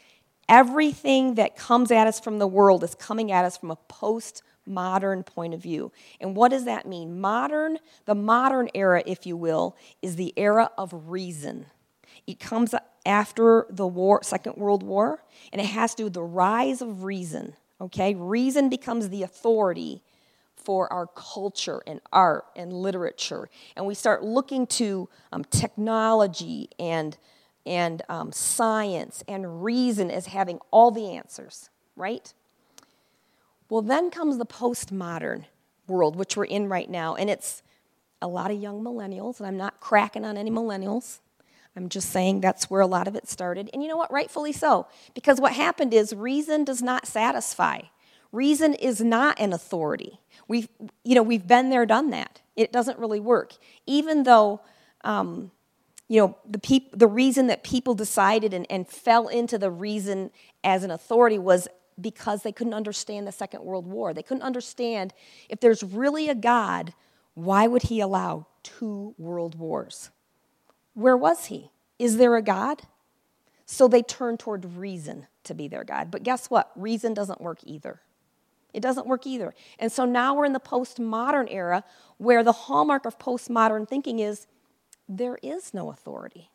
Everything 0.49 1.35
that 1.35 1.57
comes 1.57 1.91
at 1.91 2.07
us 2.07 2.21
from 2.21 2.39
the 2.39 2.47
world 2.47 2.85
is 2.85 2.95
coming 2.95 3.33
at 3.33 3.45
us 3.45 3.57
from 3.57 3.73
a 3.73 3.79
postmodern 3.89 4.43
point 4.67 5.55
of 5.55 5.63
view. 5.63 5.93
And 6.21 6.37
what 6.37 6.51
does 6.51 6.65
that 6.65 6.87
mean? 6.87 7.21
Modern, 7.21 7.79
the 8.05 8.15
modern 8.15 8.69
era, 8.75 9.03
if 9.07 9.27
you 9.27 9.37
will, 9.37 9.77
is 10.03 10.17
the 10.17 10.33
era 10.37 10.71
of 10.79 11.11
reason. 11.11 11.67
It 12.27 12.41
comes 12.41 12.75
after 13.05 13.67
the 13.71 13.87
war, 13.87 14.23
Second 14.23 14.57
World 14.57 14.83
War, 14.83 15.23
and 15.53 15.61
it 15.61 15.67
has 15.67 15.93
to 15.93 15.97
do 15.99 16.05
with 16.05 16.15
the 16.15 16.23
rise 16.23 16.81
of 16.81 17.05
reason. 17.05 17.55
Okay, 17.81 18.15
reason 18.15 18.69
becomes 18.69 19.09
the 19.09 19.23
authority 19.23 20.03
for 20.57 20.91
our 20.93 21.07
culture 21.07 21.83
and 21.87 22.01
art 22.13 22.45
and 22.57 22.73
literature, 22.73 23.49
and 23.77 23.85
we 23.85 23.95
start 23.95 24.23
looking 24.23 24.67
to 24.67 25.09
um, 25.33 25.45
technology 25.45 26.71
and 26.79 27.19
and 27.67 28.03
um, 28.09 28.31
science 28.31 29.25
and 29.27 29.65
reason 29.65 30.11
as 30.11 30.27
having 30.27 30.59
all 30.71 30.91
the 30.91 31.17
answers, 31.17 31.71
right? 31.97 32.33
Well, 33.75 33.83
then 33.83 34.13
comes 34.13 34.39
the 34.39 34.47
postmodern 34.47 35.47
world, 35.89 36.15
which 36.15 36.37
we're 36.37 36.45
in 36.45 36.69
right 36.69 36.89
now, 36.89 37.17
and 37.17 37.29
it's 37.29 37.61
a 38.23 38.29
lot 38.29 38.53
of 38.53 38.63
young 38.63 38.85
millennials, 38.85 39.41
and 39.41 39.49
I'm 39.49 39.57
not 39.57 39.81
cracking 39.81 40.25
on 40.25 40.37
any 40.37 40.49
millennials. 40.49 41.19
I'm 41.75 41.89
just 41.89 42.11
saying 42.11 42.41
that's 42.41 42.71
where 42.71 42.83
a 42.83 42.87
lot 42.87 43.09
of 43.09 43.17
it 43.17 43.29
started. 43.29 43.71
And 43.73 43.83
you 43.83 43.89
know 43.89 43.97
what? 43.97 44.13
Rightfully 44.13 44.53
so. 44.53 44.87
Because 45.13 45.41
what 45.41 45.55
happened 45.55 45.93
is 45.93 46.15
reason 46.15 46.63
does 46.63 46.83
not 46.83 47.05
satisfy. 47.09 47.81
Reason 48.31 48.75
is 48.75 49.01
not 49.01 49.41
an 49.41 49.53
authority. 49.53 50.21
We've, 50.47 50.69
you 51.03 51.17
know, 51.17 51.25
we've 51.25 51.49
been 51.49 51.71
there, 51.71 51.85
done 51.85 52.11
that. 52.11 52.43
It 52.55 52.71
doesn't 52.71 53.01
really 53.01 53.19
work. 53.19 53.55
Even 53.87 54.23
though, 54.23 54.61
um, 55.03 55.51
you 56.07 56.21
know, 56.21 56.37
the, 56.49 56.61
peop- 56.61 56.97
the 56.97 57.09
reason 57.09 57.49
that 57.49 57.65
people 57.65 57.97
decided 57.97 58.55
and, 58.55 58.69
and 58.71 58.87
fell 58.87 59.27
into 59.27 59.59
the 59.59 59.73
reason 59.73 60.31
as 60.63 60.85
an 60.85 60.93
authority 60.93 61.41
was 61.41 61.67
because 62.01 62.43
they 62.43 62.53
couldn't 62.53 62.75
understand 62.75 63.27
the 63.27 63.33
Second 63.33 63.65
World 63.65 63.87
War. 63.87 64.13
They 64.13 64.23
couldn't 64.23 64.43
understand 64.43 65.13
if 65.49 65.61
there's 65.61 65.83
really 65.83 66.29
a 66.29 66.35
God, 66.35 66.95
why 67.35 67.67
would 67.67 67.83
he 67.83 68.01
allow 68.01 68.47
two 68.63 69.15
world 69.19 69.59
wars? 69.59 70.11
Where 70.95 71.17
was 71.17 71.47
he? 71.47 71.71
Is 71.99 72.17
there 72.17 72.37
a 72.37 72.43
God? 72.43 72.83
So 73.67 73.89
they 73.89 74.03
turned 74.03 74.41
toward 74.41 74.65
reason 74.77 75.27
to 75.45 75.55
be 75.55 75.69
their 75.69 75.85
God. 75.85 76.11
But 76.11 76.23
guess 76.23 76.51
what? 76.51 76.71
Reason 76.77 77.15
doesn't 77.15 77.41
work 77.41 77.59
either. 77.65 78.01
It 78.73 78.81
doesn't 78.81 79.07
work 79.07 79.27
either. 79.27 79.55
And 79.79 79.91
so 79.91 80.05
now 80.05 80.35
we're 80.35 80.45
in 80.45 80.53
the 80.53 80.61
postmodern 80.61 81.47
era 81.51 81.85
where 82.19 82.43
the 82.43 82.53
hallmark 82.53 83.07
of 83.07 83.19
postmodern 83.19 83.89
thinking 83.89 84.19
is 84.19 84.47
there 85.09 85.39
is 85.43 85.73
no 85.73 85.91
authority. 85.91 86.51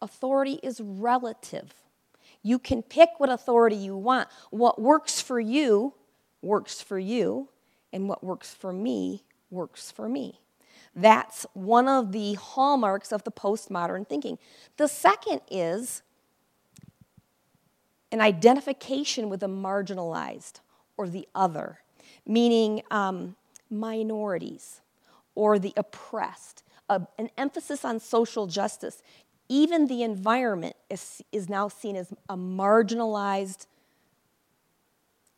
Authority 0.00 0.58
is 0.62 0.80
relative. 0.80 1.74
You 2.42 2.58
can 2.58 2.82
pick 2.82 3.10
what 3.18 3.28
authority 3.28 3.76
you 3.76 3.96
want. 3.96 4.28
What 4.50 4.80
works 4.80 5.20
for 5.20 5.38
you 5.38 5.94
works 6.42 6.80
for 6.80 6.98
you, 6.98 7.48
and 7.92 8.08
what 8.08 8.24
works 8.24 8.54
for 8.54 8.72
me 8.72 9.24
works 9.50 9.90
for 9.90 10.08
me. 10.08 10.40
That's 10.94 11.46
one 11.52 11.88
of 11.88 12.12
the 12.12 12.34
hallmarks 12.34 13.12
of 13.12 13.24
the 13.24 13.30
postmodern 13.30 14.08
thinking. 14.08 14.38
The 14.76 14.88
second 14.88 15.40
is 15.50 16.02
an 18.12 18.20
identification 18.20 19.28
with 19.28 19.40
the 19.40 19.48
marginalized 19.48 20.60
or 20.96 21.08
the 21.08 21.28
other, 21.34 21.80
meaning 22.26 22.82
um, 22.90 23.36
minorities 23.70 24.80
or 25.34 25.58
the 25.58 25.72
oppressed, 25.76 26.64
uh, 26.88 27.00
an 27.18 27.30
emphasis 27.38 27.84
on 27.84 28.00
social 28.00 28.46
justice. 28.48 29.02
Even 29.50 29.88
the 29.88 30.04
environment 30.04 30.76
is, 30.88 31.22
is 31.32 31.48
now 31.48 31.66
seen 31.66 31.96
as 31.96 32.12
a 32.28 32.36
marginalized 32.36 33.66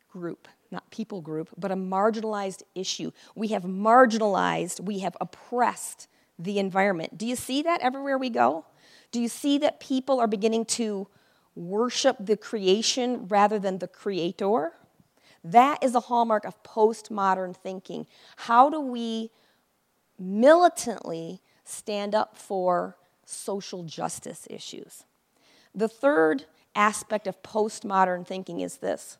group, 0.07 0.47
not 0.69 0.87
people 0.91 1.19
group, 1.19 1.49
but 1.57 1.71
a 1.71 1.75
marginalized 1.75 2.61
issue. 2.75 3.09
We 3.33 3.47
have 3.47 3.63
marginalized, 3.63 4.81
we 4.81 4.99
have 4.99 5.17
oppressed 5.19 6.07
the 6.37 6.59
environment. 6.59 7.17
Do 7.17 7.25
you 7.25 7.35
see 7.35 7.63
that 7.63 7.81
everywhere 7.81 8.19
we 8.19 8.29
go? 8.29 8.65
Do 9.11 9.19
you 9.19 9.27
see 9.27 9.57
that 9.57 9.79
people 9.79 10.19
are 10.19 10.27
beginning 10.27 10.65
to 10.65 11.07
worship 11.55 12.17
the 12.19 12.37
creation 12.37 13.27
rather 13.27 13.57
than 13.57 13.79
the 13.79 13.87
creator? 13.87 14.73
That 15.43 15.83
is 15.83 15.95
a 15.95 16.01
hallmark 16.01 16.45
of 16.45 16.61
postmodern 16.61 17.55
thinking. 17.55 18.05
How 18.35 18.69
do 18.69 18.79
we 18.79 19.31
militantly 20.19 21.41
stand 21.63 22.13
up 22.13 22.37
for 22.37 22.95
social 23.33 23.83
justice 23.83 24.47
issues? 24.49 25.05
The 25.75 25.87
third 25.87 26.45
aspect 26.75 27.27
of 27.27 27.41
postmodern 27.43 28.25
thinking 28.25 28.61
is 28.61 28.77
this 28.77 29.17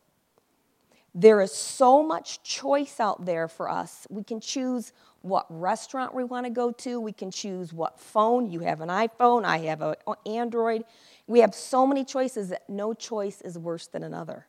there 1.14 1.40
is 1.40 1.52
so 1.52 2.02
much 2.02 2.42
choice 2.42 2.98
out 2.98 3.24
there 3.24 3.46
for 3.46 3.70
us. 3.70 4.06
We 4.10 4.24
can 4.24 4.40
choose 4.40 4.92
what 5.22 5.46
restaurant 5.48 6.12
we 6.12 6.24
want 6.24 6.44
to 6.44 6.50
go 6.50 6.72
to. 6.72 7.00
We 7.00 7.12
can 7.12 7.30
choose 7.30 7.72
what 7.72 8.00
phone. 8.00 8.50
You 8.50 8.60
have 8.60 8.80
an 8.80 8.88
iPhone, 8.88 9.44
I 9.44 9.58
have 9.58 9.80
an 9.80 9.94
Android. 10.26 10.84
We 11.28 11.38
have 11.38 11.54
so 11.54 11.86
many 11.86 12.04
choices 12.04 12.48
that 12.48 12.68
no 12.68 12.94
choice 12.94 13.40
is 13.40 13.56
worse 13.56 13.86
than 13.86 14.02
another. 14.02 14.46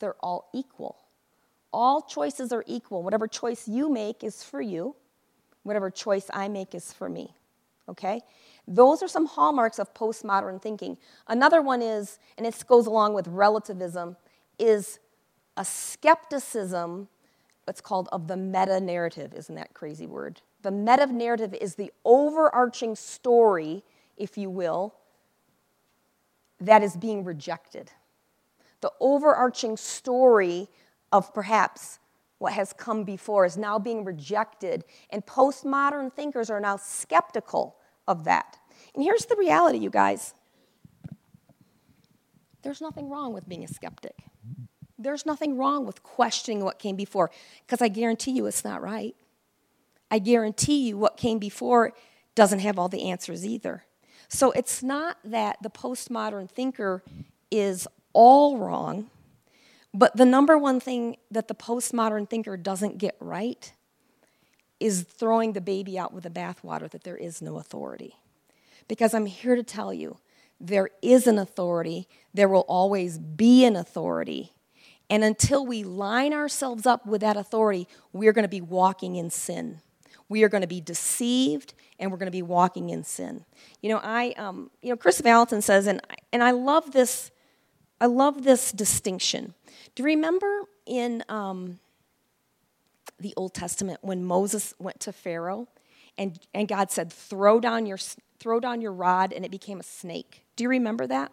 They're 0.00 0.16
all 0.20 0.50
equal. 0.52 0.98
All 1.72 2.02
choices 2.02 2.52
are 2.52 2.64
equal. 2.66 3.04
Whatever 3.04 3.28
choice 3.28 3.68
you 3.68 3.88
make 3.88 4.24
is 4.24 4.42
for 4.42 4.60
you, 4.60 4.96
whatever 5.62 5.88
choice 5.88 6.26
I 6.34 6.48
make 6.48 6.74
is 6.74 6.92
for 6.92 7.08
me. 7.08 7.36
Okay? 7.88 8.22
Those 8.66 9.02
are 9.02 9.08
some 9.08 9.26
hallmarks 9.26 9.78
of 9.78 9.92
postmodern 9.94 10.60
thinking. 10.62 10.96
Another 11.26 11.62
one 11.62 11.82
is, 11.82 12.18
and 12.36 12.46
this 12.46 12.62
goes 12.62 12.86
along 12.86 13.14
with 13.14 13.26
relativism, 13.28 14.16
is 14.58 14.98
a 15.56 15.64
skepticism, 15.64 17.08
it's 17.68 17.80
called 17.80 18.08
of 18.12 18.28
the 18.28 18.36
meta 18.36 18.80
narrative. 18.80 19.34
Isn't 19.34 19.54
that 19.54 19.74
crazy 19.74 20.06
word? 20.06 20.40
The 20.62 20.70
meta 20.70 21.06
narrative 21.06 21.54
is 21.54 21.74
the 21.74 21.92
overarching 22.04 22.96
story, 22.96 23.82
if 24.16 24.38
you 24.38 24.50
will, 24.50 24.94
that 26.60 26.82
is 26.82 26.96
being 26.96 27.24
rejected. 27.24 27.90
The 28.80 28.92
overarching 29.00 29.76
story 29.76 30.68
of 31.10 31.34
perhaps 31.34 31.98
what 32.42 32.52
has 32.52 32.72
come 32.72 33.04
before 33.04 33.46
is 33.46 33.56
now 33.56 33.78
being 33.78 34.04
rejected, 34.04 34.84
and 35.10 35.24
postmodern 35.24 36.12
thinkers 36.12 36.50
are 36.50 36.60
now 36.60 36.76
skeptical 36.76 37.76
of 38.08 38.24
that. 38.24 38.58
And 38.94 39.04
here's 39.04 39.26
the 39.26 39.36
reality, 39.36 39.78
you 39.78 39.90
guys 39.90 40.34
there's 42.62 42.80
nothing 42.80 43.08
wrong 43.08 43.32
with 43.32 43.48
being 43.48 43.64
a 43.64 43.68
skeptic. 43.68 44.14
There's 44.96 45.26
nothing 45.26 45.56
wrong 45.56 45.84
with 45.84 46.02
questioning 46.04 46.64
what 46.64 46.78
came 46.78 46.94
before, 46.96 47.30
because 47.66 47.80
I 47.80 47.88
guarantee 47.88 48.32
you 48.32 48.46
it's 48.46 48.64
not 48.64 48.82
right. 48.82 49.16
I 50.10 50.18
guarantee 50.18 50.88
you 50.88 50.96
what 50.96 51.16
came 51.16 51.38
before 51.38 51.92
doesn't 52.34 52.60
have 52.60 52.78
all 52.78 52.88
the 52.88 53.10
answers 53.10 53.44
either. 53.44 53.84
So 54.28 54.52
it's 54.52 54.82
not 54.82 55.18
that 55.24 55.58
the 55.62 55.70
postmodern 55.70 56.48
thinker 56.48 57.02
is 57.50 57.88
all 58.12 58.58
wrong, 58.58 59.10
but 59.94 60.16
the 60.16 60.24
number 60.24 60.56
one 60.56 60.80
thing 60.80 61.16
that 61.30 61.48
the 61.48 61.54
postmodern 61.54 62.28
thinker 62.28 62.56
doesn't 62.56 62.98
get 62.98 63.16
right 63.20 63.72
is 64.80 65.02
throwing 65.02 65.52
the 65.52 65.60
baby 65.60 65.98
out 65.98 66.12
with 66.12 66.24
the 66.24 66.30
bathwater 66.30 66.90
that 66.90 67.04
there 67.04 67.16
is 67.16 67.40
no 67.40 67.58
authority. 67.58 68.16
Because 68.88 69.14
I'm 69.14 69.26
here 69.26 69.54
to 69.54 69.62
tell 69.62 69.94
you, 69.94 70.18
there 70.60 70.90
is 71.02 71.26
an 71.26 71.38
authority, 71.38 72.08
there 72.32 72.48
will 72.48 72.64
always 72.68 73.18
be 73.18 73.64
an 73.64 73.76
authority. 73.76 74.52
And 75.10 75.22
until 75.22 75.66
we 75.66 75.82
line 75.82 76.32
ourselves 76.32 76.86
up 76.86 77.04
with 77.06 77.20
that 77.20 77.36
authority, 77.36 77.86
we're 78.12 78.32
going 78.32 78.44
to 78.44 78.48
be 78.48 78.60
walking 78.60 79.16
in 79.16 79.28
sin. 79.28 79.80
We 80.28 80.42
are 80.42 80.48
going 80.48 80.62
to 80.62 80.66
be 80.68 80.80
deceived 80.80 81.74
and 81.98 82.10
we're 82.10 82.16
going 82.16 82.26
to 82.26 82.32
be 82.32 82.42
walking 82.42 82.90
in 82.90 83.04
sin. 83.04 83.44
You 83.82 83.90
know, 83.90 84.00
I, 84.02 84.34
um, 84.38 84.70
you 84.80 84.88
know, 84.88 84.96
Kris 84.96 85.20
Vallotton 85.20 85.62
says, 85.62 85.86
and, 85.86 86.00
and 86.32 86.42
I 86.42 86.52
love 86.52 86.92
this, 86.92 87.30
I 88.00 88.06
love 88.06 88.42
this 88.42 88.72
distinction. 88.72 89.54
Do 89.94 90.02
you 90.02 90.06
remember 90.06 90.62
in 90.86 91.22
um, 91.28 91.78
the 93.18 93.34
Old 93.36 93.54
Testament 93.54 93.98
when 94.02 94.24
Moses 94.24 94.74
went 94.78 95.00
to 95.00 95.12
Pharaoh 95.12 95.68
and, 96.16 96.38
and 96.54 96.66
God 96.68 96.90
said, 96.90 97.12
throw 97.12 97.60
down, 97.60 97.86
your, 97.86 97.98
throw 98.38 98.60
down 98.60 98.80
your 98.80 98.92
rod, 98.92 99.32
and 99.32 99.44
it 99.44 99.50
became 99.50 99.80
a 99.80 99.84
snake? 99.84 100.44
Do 100.56 100.64
you 100.64 100.70
remember 100.70 101.06
that? 101.06 101.32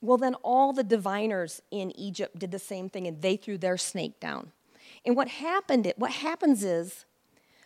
Well, 0.00 0.18
then 0.18 0.34
all 0.36 0.74
the 0.74 0.84
diviners 0.84 1.62
in 1.70 1.98
Egypt 1.98 2.38
did 2.38 2.50
the 2.50 2.58
same 2.58 2.90
thing 2.90 3.06
and 3.06 3.22
they 3.22 3.36
threw 3.36 3.56
their 3.56 3.78
snake 3.78 4.20
down. 4.20 4.52
And 5.06 5.16
what 5.16 5.28
happened, 5.28 5.90
what 5.96 6.10
happens 6.10 6.62
is 6.62 7.06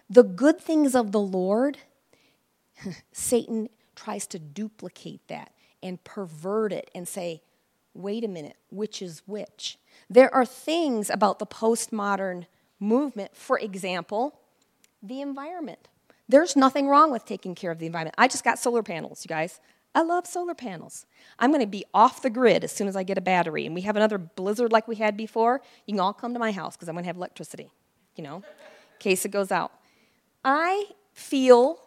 the 0.08 0.22
good 0.22 0.60
things 0.60 0.94
of 0.94 1.10
the 1.10 1.20
Lord, 1.20 1.78
Satan 3.12 3.68
tries 3.96 4.26
to 4.28 4.38
duplicate 4.38 5.26
that 5.26 5.52
and 5.82 6.02
pervert 6.04 6.72
it 6.72 6.90
and 6.94 7.08
say, 7.08 7.42
wait 7.94 8.24
a 8.24 8.28
minute, 8.28 8.56
which 8.70 9.02
is 9.02 9.22
which? 9.26 9.78
There 10.08 10.32
are 10.34 10.46
things 10.46 11.10
about 11.10 11.38
the 11.38 11.46
postmodern 11.46 12.46
movement, 12.80 13.36
for 13.36 13.58
example, 13.58 14.38
the 15.02 15.20
environment. 15.20 15.88
There's 16.28 16.56
nothing 16.56 16.88
wrong 16.88 17.10
with 17.10 17.24
taking 17.24 17.54
care 17.54 17.70
of 17.70 17.78
the 17.78 17.86
environment. 17.86 18.14
I 18.18 18.28
just 18.28 18.44
got 18.44 18.58
solar 18.58 18.82
panels, 18.82 19.24
you 19.24 19.28
guys. 19.28 19.60
I 19.94 20.02
love 20.02 20.26
solar 20.26 20.54
panels. 20.54 21.06
I'm 21.38 21.50
going 21.50 21.62
to 21.62 21.66
be 21.66 21.84
off 21.94 22.22
the 22.22 22.30
grid 22.30 22.62
as 22.62 22.70
soon 22.70 22.86
as 22.88 22.96
I 22.96 23.02
get 23.02 23.18
a 23.18 23.22
battery. 23.22 23.64
And 23.64 23.74
we 23.74 23.80
have 23.82 23.96
another 23.96 24.18
blizzard 24.18 24.70
like 24.70 24.86
we 24.86 24.96
had 24.96 25.16
before. 25.16 25.62
You 25.86 25.94
can 25.94 26.00
all 26.00 26.12
come 26.12 26.34
to 26.34 26.38
my 26.38 26.52
house 26.52 26.76
because 26.76 26.88
I'm 26.88 26.94
going 26.94 27.04
to 27.04 27.08
have 27.08 27.16
electricity, 27.16 27.70
you 28.14 28.22
know, 28.22 28.36
in 28.36 28.42
case 28.98 29.24
it 29.24 29.30
goes 29.30 29.50
out. 29.50 29.72
I 30.44 30.86
feel 31.14 31.80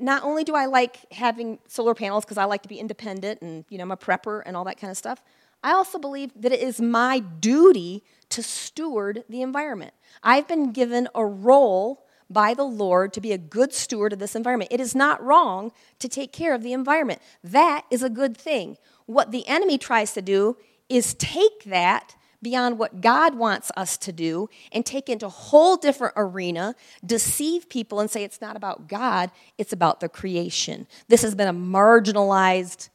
not 0.00 0.22
only 0.24 0.44
do 0.44 0.54
I 0.54 0.66
like 0.66 1.12
having 1.12 1.58
solar 1.68 1.94
panels 1.94 2.24
because 2.24 2.38
I 2.38 2.44
like 2.44 2.62
to 2.62 2.68
be 2.68 2.78
independent 2.78 3.42
and 3.42 3.64
you 3.68 3.78
know 3.78 3.82
I'm 3.82 3.90
a 3.92 3.96
prepper 3.96 4.42
and 4.44 4.56
all 4.56 4.64
that 4.64 4.78
kind 4.78 4.90
of 4.90 4.96
stuff, 4.96 5.22
I 5.62 5.72
also 5.72 5.98
believe 5.98 6.30
that 6.36 6.52
it 6.52 6.60
is 6.60 6.80
my 6.80 7.18
duty 7.18 8.02
to 8.30 8.42
steward 8.42 9.24
the 9.28 9.42
environment. 9.42 9.92
I've 10.22 10.48
been 10.48 10.72
given 10.72 11.08
a 11.14 11.24
role 11.24 12.06
by 12.30 12.54
the 12.54 12.64
Lord 12.64 13.12
to 13.14 13.20
be 13.20 13.32
a 13.32 13.38
good 13.38 13.74
steward 13.74 14.12
of 14.12 14.20
this 14.20 14.36
environment. 14.36 14.72
It 14.72 14.80
is 14.80 14.94
not 14.94 15.22
wrong 15.22 15.72
to 15.98 16.08
take 16.08 16.32
care 16.32 16.54
of 16.54 16.62
the 16.62 16.72
environment. 16.72 17.20
That 17.42 17.84
is 17.90 18.02
a 18.02 18.08
good 18.08 18.36
thing. 18.36 18.78
What 19.06 19.32
the 19.32 19.46
enemy 19.48 19.78
tries 19.78 20.12
to 20.14 20.22
do 20.22 20.56
is 20.88 21.14
take 21.14 21.64
that 21.64 22.14
beyond 22.42 22.78
what 22.78 23.00
God 23.00 23.34
wants 23.34 23.70
us 23.76 23.96
to 23.98 24.12
do 24.12 24.48
and 24.72 24.84
take 24.84 25.08
into 25.08 25.26
a 25.26 25.30
whole 25.30 25.76
different 25.76 26.14
arena, 26.16 26.74
deceive 27.04 27.68
people 27.68 28.00
and 28.00 28.10
say 28.10 28.24
it's 28.24 28.40
not 28.40 28.56
about 28.56 28.88
God, 28.88 29.30
it's 29.58 29.72
about 29.72 30.00
the 30.00 30.08
creation. 30.08 30.86
This 31.08 31.22
has 31.22 31.34
been 31.34 31.48
a 31.48 31.54
marginalized 31.54 32.88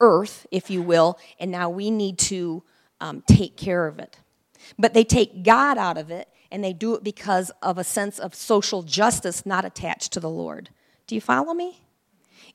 earth, 0.00 0.46
if 0.50 0.70
you 0.70 0.82
will, 0.82 1.18
and 1.38 1.50
now 1.50 1.70
we 1.70 1.90
need 1.90 2.18
to 2.18 2.62
um, 3.00 3.22
take 3.26 3.56
care 3.56 3.86
of 3.86 3.98
it. 3.98 4.18
But 4.78 4.94
they 4.94 5.04
take 5.04 5.42
God 5.42 5.78
out 5.78 5.96
of 5.96 6.10
it 6.10 6.28
and 6.50 6.62
they 6.62 6.72
do 6.72 6.94
it 6.94 7.04
because 7.04 7.50
of 7.62 7.78
a 7.78 7.84
sense 7.84 8.18
of 8.18 8.34
social 8.34 8.82
justice 8.82 9.46
not 9.46 9.64
attached 9.64 10.12
to 10.12 10.20
the 10.20 10.30
Lord. 10.30 10.70
Do 11.06 11.14
you 11.14 11.20
follow 11.20 11.54
me? 11.54 11.80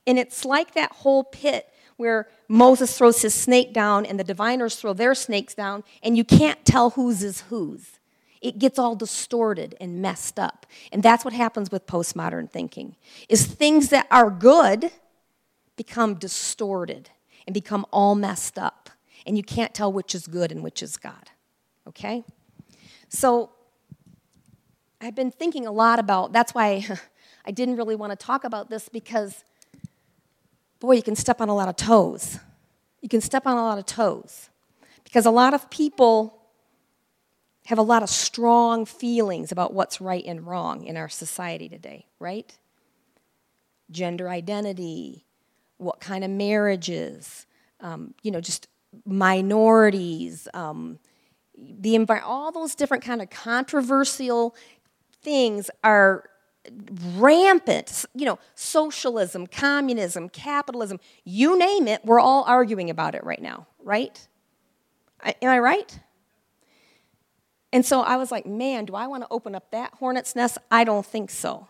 And 0.06 0.18
it's 0.18 0.44
like 0.44 0.74
that 0.74 0.92
whole 0.92 1.24
pit 1.24 1.68
where 1.96 2.28
Moses 2.48 2.96
throws 2.96 3.22
his 3.22 3.34
snake 3.34 3.72
down 3.72 4.04
and 4.04 4.18
the 4.18 4.24
diviners 4.24 4.76
throw 4.76 4.92
their 4.92 5.14
snakes 5.14 5.54
down, 5.54 5.84
and 6.02 6.16
you 6.16 6.24
can't 6.24 6.64
tell 6.64 6.90
whose 6.90 7.22
is 7.22 7.42
whose. 7.42 7.98
It 8.42 8.58
gets 8.58 8.78
all 8.78 8.94
distorted 8.94 9.74
and 9.80 10.00
messed 10.00 10.38
up. 10.38 10.66
And 10.92 11.02
that's 11.02 11.24
what 11.24 11.34
happens 11.34 11.70
with 11.70 11.86
postmodern 11.86 12.50
thinking. 12.50 12.96
Is 13.28 13.46
things 13.46 13.88
that 13.88 14.06
are 14.10 14.30
good 14.30 14.92
become 15.76 16.14
distorted 16.14 17.10
and 17.46 17.54
become 17.54 17.86
all 17.92 18.14
messed 18.14 18.58
up. 18.58 18.90
And 19.26 19.36
you 19.36 19.42
can't 19.42 19.74
tell 19.74 19.92
which 19.92 20.14
is 20.14 20.26
good 20.26 20.52
and 20.52 20.62
which 20.62 20.82
is 20.82 20.96
God. 20.96 21.30
Okay? 21.88 22.24
So 23.08 23.50
I've 25.00 25.14
been 25.14 25.30
thinking 25.30 25.66
a 25.66 25.72
lot 25.72 25.98
about 25.98 26.32
that's 26.32 26.54
why 26.54 26.86
I 27.44 27.50
didn't 27.50 27.76
really 27.76 27.96
want 27.96 28.18
to 28.18 28.26
talk 28.26 28.44
about 28.44 28.70
this 28.70 28.88
because 28.88 29.44
boy, 30.80 30.92
you 30.92 31.02
can 31.02 31.16
step 31.16 31.40
on 31.40 31.48
a 31.48 31.54
lot 31.54 31.68
of 31.68 31.76
toes. 31.76 32.38
You 33.00 33.08
can 33.08 33.20
step 33.20 33.46
on 33.46 33.56
a 33.56 33.62
lot 33.62 33.78
of 33.78 33.86
toes. 33.86 34.50
Because 35.04 35.26
a 35.26 35.30
lot 35.30 35.54
of 35.54 35.70
people 35.70 36.36
have 37.66 37.78
a 37.78 37.82
lot 37.82 38.02
of 38.02 38.08
strong 38.08 38.84
feelings 38.84 39.50
about 39.50 39.74
what's 39.74 40.00
right 40.00 40.24
and 40.26 40.46
wrong 40.46 40.84
in 40.84 40.96
our 40.96 41.08
society 41.08 41.68
today, 41.68 42.06
right? 42.18 42.56
Gender 43.90 44.28
identity, 44.28 45.24
what 45.78 46.00
kind 46.00 46.24
of 46.24 46.30
marriages, 46.30 47.46
um, 47.80 48.14
you 48.22 48.30
know, 48.30 48.40
just 48.40 48.68
minorities, 49.04 50.48
um, 50.54 50.98
the 51.56 51.94
environment, 51.94 52.30
all 52.30 52.52
those 52.52 52.74
different 52.74 53.02
kind 53.02 53.20
of 53.20 53.30
controversial 53.30 54.54
things 55.22 55.70
are 55.82 56.24
rampant. 57.16 58.04
You 58.14 58.26
know, 58.26 58.38
socialism, 58.54 59.46
communism, 59.46 60.28
capitalism, 60.28 61.00
you 61.24 61.58
name 61.58 61.88
it, 61.88 62.04
we're 62.04 62.20
all 62.20 62.44
arguing 62.44 62.90
about 62.90 63.14
it 63.14 63.24
right 63.24 63.40
now, 63.40 63.66
right? 63.82 64.26
Am 65.24 65.50
I 65.50 65.58
right? 65.58 65.98
And 67.72 67.84
so 67.84 68.00
I 68.00 68.16
was 68.16 68.30
like, 68.30 68.46
man, 68.46 68.84
do 68.84 68.94
I 68.94 69.06
want 69.06 69.22
to 69.24 69.28
open 69.30 69.54
up 69.54 69.70
that 69.72 69.94
hornet's 69.94 70.36
nest? 70.36 70.58
I 70.70 70.84
don't 70.84 71.04
think 71.04 71.30
so. 71.30 71.68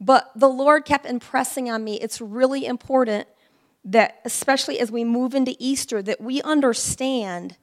But 0.00 0.30
the 0.34 0.48
Lord 0.48 0.84
kept 0.84 1.06
impressing 1.06 1.70
on 1.70 1.84
me 1.84 2.00
it's 2.00 2.20
really 2.20 2.64
important 2.66 3.28
that, 3.84 4.20
especially 4.24 4.78
as 4.78 4.90
we 4.90 5.04
move 5.04 5.34
into 5.34 5.56
Easter, 5.58 6.02
that 6.02 6.20
we 6.20 6.40
understand 6.42 7.56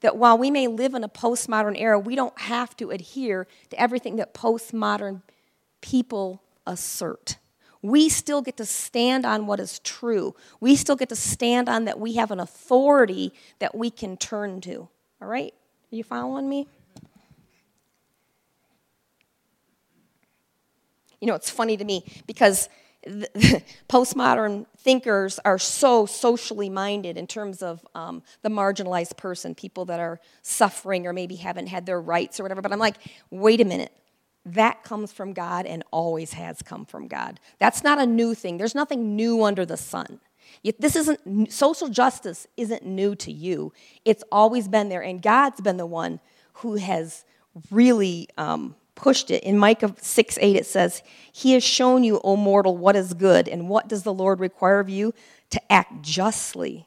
that 0.00 0.16
while 0.16 0.36
we 0.36 0.50
may 0.50 0.66
live 0.66 0.94
in 0.94 1.04
a 1.04 1.08
postmodern 1.08 1.78
era, 1.78 1.98
we 1.98 2.14
don't 2.14 2.38
have 2.38 2.76
to 2.76 2.90
adhere 2.90 3.46
to 3.70 3.80
everything 3.80 4.16
that 4.16 4.34
postmodern 4.34 5.22
people 5.86 6.42
assert. 6.66 7.36
We 7.80 8.08
still 8.08 8.42
get 8.42 8.56
to 8.56 8.64
stand 8.64 9.24
on 9.24 9.46
what 9.46 9.60
is 9.60 9.78
true. 9.78 10.34
We 10.58 10.74
still 10.74 10.96
get 10.96 11.08
to 11.10 11.16
stand 11.16 11.68
on 11.68 11.84
that 11.84 12.00
we 12.00 12.14
have 12.14 12.32
an 12.32 12.40
authority 12.40 13.32
that 13.60 13.76
we 13.76 13.90
can 13.90 14.16
turn 14.16 14.60
to. 14.62 14.88
All 15.22 15.28
right? 15.28 15.54
Are 15.92 15.96
you 15.96 16.02
following 16.02 16.48
me? 16.48 16.66
You 21.20 21.28
know, 21.28 21.34
it's 21.34 21.50
funny 21.50 21.76
to 21.76 21.84
me 21.84 22.04
because 22.26 22.68
postmodern 23.88 24.66
thinkers 24.78 25.38
are 25.44 25.58
so 25.58 26.04
socially 26.04 26.68
minded 26.68 27.16
in 27.16 27.28
terms 27.28 27.62
of 27.62 27.86
um, 27.94 28.24
the 28.42 28.48
marginalized 28.48 29.16
person, 29.16 29.54
people 29.54 29.84
that 29.84 30.00
are 30.00 30.18
suffering 30.42 31.06
or 31.06 31.12
maybe 31.12 31.36
haven't 31.36 31.68
had 31.68 31.86
their 31.86 32.00
rights 32.00 32.40
or 32.40 32.42
whatever. 32.42 32.60
But 32.60 32.72
I'm 32.72 32.80
like, 32.80 32.96
wait 33.30 33.60
a 33.60 33.64
minute. 33.64 33.92
That 34.46 34.84
comes 34.84 35.12
from 35.12 35.32
God 35.32 35.66
and 35.66 35.82
always 35.90 36.34
has 36.34 36.62
come 36.62 36.86
from 36.86 37.08
God. 37.08 37.40
That's 37.58 37.82
not 37.82 37.98
a 37.98 38.06
new 38.06 38.32
thing. 38.32 38.58
There's 38.58 38.76
nothing 38.76 39.16
new 39.16 39.42
under 39.42 39.66
the 39.66 39.76
sun. 39.76 40.20
This 40.78 40.94
isn't 40.94 41.52
social 41.52 41.88
justice 41.88 42.46
isn't 42.56 42.86
new 42.86 43.16
to 43.16 43.32
you. 43.32 43.72
It's 44.04 44.22
always 44.30 44.68
been 44.68 44.88
there, 44.88 45.02
and 45.02 45.20
God's 45.20 45.60
been 45.60 45.76
the 45.76 45.86
one 45.86 46.20
who 46.54 46.76
has 46.76 47.24
really 47.72 48.28
um, 48.38 48.76
pushed 48.94 49.32
it. 49.32 49.42
In 49.42 49.58
Micah 49.58 49.94
6 50.00 50.38
8, 50.40 50.56
it 50.56 50.66
says, 50.66 51.02
He 51.32 51.52
has 51.54 51.64
shown 51.64 52.04
you, 52.04 52.20
O 52.22 52.36
mortal, 52.36 52.76
what 52.76 52.94
is 52.94 53.14
good, 53.14 53.48
and 53.48 53.68
what 53.68 53.88
does 53.88 54.04
the 54.04 54.14
Lord 54.14 54.38
require 54.38 54.78
of 54.78 54.88
you? 54.88 55.12
To 55.50 55.72
act 55.72 56.02
justly, 56.02 56.86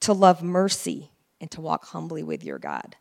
to 0.00 0.12
love 0.12 0.42
mercy, 0.42 1.12
and 1.40 1.48
to 1.52 1.60
walk 1.60 1.86
humbly 1.86 2.24
with 2.24 2.42
your 2.42 2.58
God. 2.58 2.96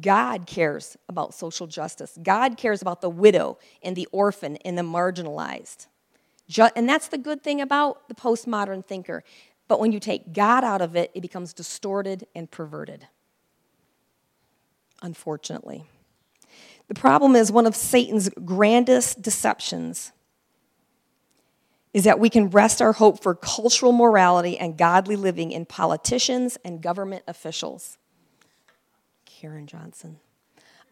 God 0.00 0.46
cares 0.46 0.96
about 1.08 1.34
social 1.34 1.66
justice. 1.66 2.16
God 2.22 2.56
cares 2.56 2.80
about 2.80 3.00
the 3.00 3.10
widow 3.10 3.58
and 3.82 3.96
the 3.96 4.06
orphan 4.12 4.56
and 4.58 4.78
the 4.78 4.82
marginalized. 4.82 5.86
And 6.76 6.88
that's 6.88 7.08
the 7.08 7.18
good 7.18 7.42
thing 7.42 7.60
about 7.60 8.08
the 8.08 8.14
postmodern 8.14 8.84
thinker. 8.84 9.24
But 9.66 9.80
when 9.80 9.90
you 9.92 10.00
take 10.00 10.32
God 10.32 10.62
out 10.62 10.80
of 10.80 10.94
it, 10.96 11.10
it 11.14 11.20
becomes 11.20 11.52
distorted 11.52 12.26
and 12.34 12.50
perverted. 12.50 13.06
Unfortunately. 15.02 15.84
The 16.88 16.94
problem 16.94 17.36
is 17.36 17.50
one 17.50 17.66
of 17.66 17.74
Satan's 17.74 18.28
grandest 18.44 19.22
deceptions 19.22 20.12
is 21.92 22.04
that 22.04 22.20
we 22.20 22.30
can 22.30 22.50
rest 22.50 22.80
our 22.80 22.92
hope 22.92 23.20
for 23.22 23.34
cultural 23.34 23.92
morality 23.92 24.56
and 24.58 24.76
godly 24.76 25.16
living 25.16 25.50
in 25.50 25.66
politicians 25.66 26.56
and 26.64 26.80
government 26.80 27.24
officials. 27.26 27.98
Karen 29.40 29.66
Johnson. 29.66 30.18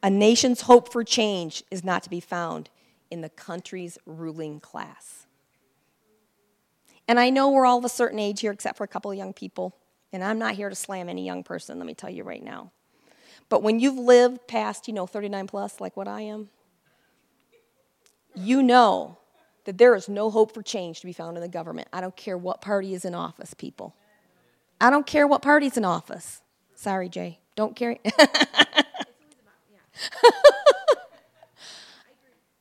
A 0.02 0.08
nation's 0.08 0.62
hope 0.62 0.90
for 0.90 1.04
change 1.04 1.62
is 1.70 1.84
not 1.84 2.02
to 2.04 2.10
be 2.10 2.20
found 2.20 2.70
in 3.10 3.20
the 3.20 3.28
country's 3.28 3.98
ruling 4.06 4.58
class. 4.58 5.26
And 7.06 7.20
I 7.20 7.28
know 7.28 7.50
we're 7.50 7.66
all 7.66 7.78
of 7.78 7.84
a 7.84 7.90
certain 7.90 8.18
age 8.18 8.40
here, 8.40 8.52
except 8.52 8.78
for 8.78 8.84
a 8.84 8.88
couple 8.88 9.10
of 9.10 9.18
young 9.18 9.34
people. 9.34 9.76
And 10.12 10.24
I'm 10.24 10.38
not 10.38 10.54
here 10.54 10.70
to 10.70 10.74
slam 10.74 11.10
any 11.10 11.26
young 11.26 11.42
person, 11.42 11.78
let 11.78 11.86
me 11.86 11.94
tell 11.94 12.08
you 12.08 12.24
right 12.24 12.42
now. 12.42 12.72
But 13.50 13.62
when 13.62 13.80
you've 13.80 13.98
lived 13.98 14.46
past, 14.46 14.88
you 14.88 14.94
know, 14.94 15.06
39 15.06 15.46
plus, 15.46 15.80
like 15.80 15.96
what 15.96 16.08
I 16.08 16.22
am, 16.22 16.48
you 18.34 18.62
know 18.62 19.18
that 19.64 19.76
there 19.76 19.94
is 19.94 20.08
no 20.08 20.30
hope 20.30 20.54
for 20.54 20.62
change 20.62 21.00
to 21.00 21.06
be 21.06 21.12
found 21.12 21.36
in 21.36 21.42
the 21.42 21.48
government. 21.48 21.88
I 21.92 22.00
don't 22.00 22.16
care 22.16 22.38
what 22.38 22.62
party 22.62 22.94
is 22.94 23.04
in 23.04 23.14
office, 23.14 23.52
people. 23.52 23.94
I 24.80 24.88
don't 24.88 25.06
care 25.06 25.26
what 25.26 25.42
party's 25.42 25.76
in 25.76 25.84
office. 25.84 26.40
Sorry, 26.74 27.08
Jay. 27.08 27.40
Don't 27.58 27.74
care. 27.74 27.96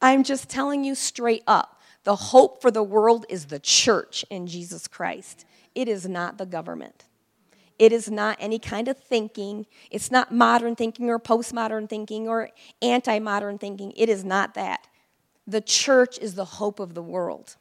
I'm 0.02 0.24
just 0.24 0.50
telling 0.50 0.84
you 0.84 0.96
straight 0.96 1.44
up. 1.46 1.80
The 2.04 2.16
hope 2.16 2.64
for 2.64 2.72
the 2.72 2.82
world 2.82 3.28
is 3.30 3.46
the 3.46 3.60
church 3.60 4.26
in 4.32 4.48
Jesus 4.48 4.88
Christ. 4.88 5.46
It 5.76 5.88
is 5.88 6.10
not 6.10 6.40
the 6.40 6.48
government. 6.48 7.06
It 7.78 7.92
is 7.92 8.10
not 8.10 8.38
any 8.40 8.58
kind 8.58 8.88
of 8.88 8.98
thinking. 8.98 9.68
It's 9.92 10.10
not 10.10 10.34
modern 10.34 10.76
thinking 10.76 11.12
or 11.12 11.20
postmodern 11.20 11.88
thinking 11.88 12.28
or 12.28 12.50
anti 12.82 13.20
modern 13.20 13.60
thinking. 13.60 13.94
It 13.96 14.10
is 14.10 14.26
not 14.26 14.56
that. 14.56 14.88
The 15.46 15.62
church 15.62 16.18
is 16.18 16.34
the 16.34 16.46
hope 16.46 16.80
of 16.80 16.96
the 16.96 17.04
world. 17.04 17.56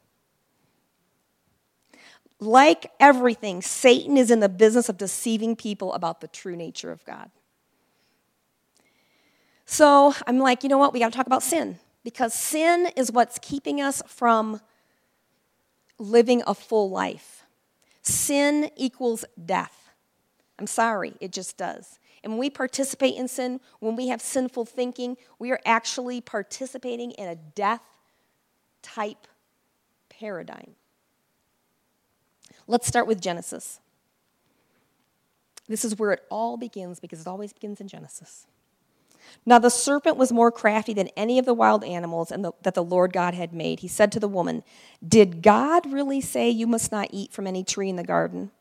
Like 2.39 2.91
everything, 2.99 3.61
Satan 3.61 4.15
is 4.15 4.29
in 4.29 4.39
the 4.39 4.49
business 4.49 4.89
of 4.89 4.97
deceiving 4.97 5.55
people 5.55 5.93
about 5.93 6.21
the 6.21 6.27
true 6.27 6.55
nature 6.55 6.91
of 6.91 7.03
God. 7.05 7.31
So 9.65 10.13
I'm 10.25 10.39
like, 10.39 10.63
you 10.63 10.69
know 10.69 10.77
what? 10.77 10.93
We 10.93 10.99
got 10.99 11.11
to 11.11 11.17
talk 11.17 11.27
about 11.27 11.43
sin 11.43 11.79
because 12.03 12.33
sin 12.33 12.89
is 12.95 13.11
what's 13.11 13.37
keeping 13.41 13.81
us 13.81 14.01
from 14.07 14.61
living 15.99 16.41
a 16.47 16.53
full 16.53 16.89
life. 16.89 17.43
Sin 18.01 18.69
equals 18.77 19.25
death. 19.45 19.91
I'm 20.57 20.67
sorry, 20.67 21.15
it 21.19 21.33
just 21.33 21.57
does. 21.57 21.99
And 22.23 22.33
when 22.33 22.39
we 22.39 22.49
participate 22.49 23.15
in 23.15 23.27
sin, 23.27 23.59
when 23.79 23.97
we 23.97 24.07
have 24.07 24.21
sinful 24.21 24.65
thinking, 24.65 25.17
we 25.37 25.51
are 25.51 25.59
actually 25.65 26.21
participating 26.21 27.11
in 27.11 27.27
a 27.27 27.35
death 27.35 27.83
type 28.81 29.27
paradigm. 30.09 30.76
Let's 32.67 32.87
start 32.87 33.07
with 33.07 33.21
Genesis. 33.21 33.79
This 35.67 35.83
is 35.83 35.97
where 35.97 36.11
it 36.11 36.23
all 36.29 36.57
begins 36.57 36.99
because 36.99 37.21
it 37.21 37.27
always 37.27 37.53
begins 37.53 37.81
in 37.81 37.87
Genesis. 37.87 38.45
Now 39.45 39.59
the 39.59 39.69
serpent 39.69 40.17
was 40.17 40.31
more 40.31 40.51
crafty 40.51 40.93
than 40.93 41.09
any 41.17 41.39
of 41.39 41.45
the 41.45 41.53
wild 41.53 41.83
animals 41.83 42.29
the, 42.29 42.51
that 42.61 42.75
the 42.75 42.83
Lord 42.83 43.11
God 43.11 43.33
had 43.33 43.53
made. 43.53 43.81
He 43.81 43.87
said 43.87 44.11
to 44.13 44.19
the 44.19 44.27
woman, 44.27 44.63
Did 45.05 45.41
God 45.41 45.91
really 45.91 46.21
say 46.21 46.49
you 46.49 46.67
must 46.67 46.91
not 46.91 47.09
eat 47.11 47.33
from 47.33 47.47
any 47.47 47.63
tree 47.63 47.89
in 47.89 47.95
the 47.95 48.03
garden? 48.03 48.51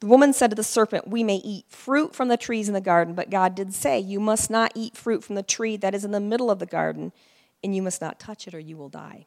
The 0.00 0.06
woman 0.06 0.32
said 0.32 0.50
to 0.50 0.56
the 0.56 0.62
serpent, 0.62 1.08
We 1.08 1.24
may 1.24 1.36
eat 1.36 1.64
fruit 1.68 2.14
from 2.14 2.28
the 2.28 2.36
trees 2.36 2.68
in 2.68 2.74
the 2.74 2.80
garden, 2.80 3.14
but 3.14 3.30
God 3.30 3.56
did 3.56 3.74
say, 3.74 3.98
You 3.98 4.20
must 4.20 4.50
not 4.50 4.72
eat 4.76 4.96
fruit 4.96 5.24
from 5.24 5.34
the 5.34 5.42
tree 5.42 5.76
that 5.76 5.94
is 5.94 6.04
in 6.04 6.12
the 6.12 6.20
middle 6.20 6.50
of 6.50 6.60
the 6.60 6.66
garden, 6.66 7.12
and 7.64 7.74
you 7.74 7.82
must 7.82 8.00
not 8.00 8.20
touch 8.20 8.46
it, 8.46 8.54
or 8.54 8.60
you 8.60 8.76
will 8.76 8.88
die. 8.88 9.26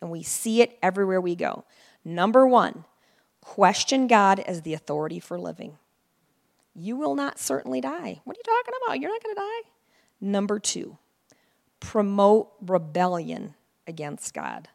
and 0.00 0.10
we 0.10 0.22
see 0.22 0.60
it 0.60 0.78
everywhere 0.82 1.20
we 1.20 1.34
go. 1.34 1.64
Number 2.04 2.46
one, 2.46 2.84
question 3.40 4.06
God 4.06 4.40
as 4.40 4.62
the 4.62 4.74
authority 4.74 5.20
for 5.20 5.38
living. 5.38 5.78
You 6.74 6.96
will 6.96 7.14
not 7.14 7.38
certainly 7.38 7.80
die. 7.80 8.20
What 8.24 8.36
are 8.36 8.40
you 8.44 8.54
talking 8.62 8.74
about? 8.84 9.00
You're 9.00 9.10
not 9.10 9.22
going 9.22 9.36
to 9.36 9.40
die. 9.40 9.70
Number 10.20 10.58
two, 10.58 10.98
promote 11.80 12.50
rebellion 12.60 13.54
against 13.86 14.34
God. 14.34 14.68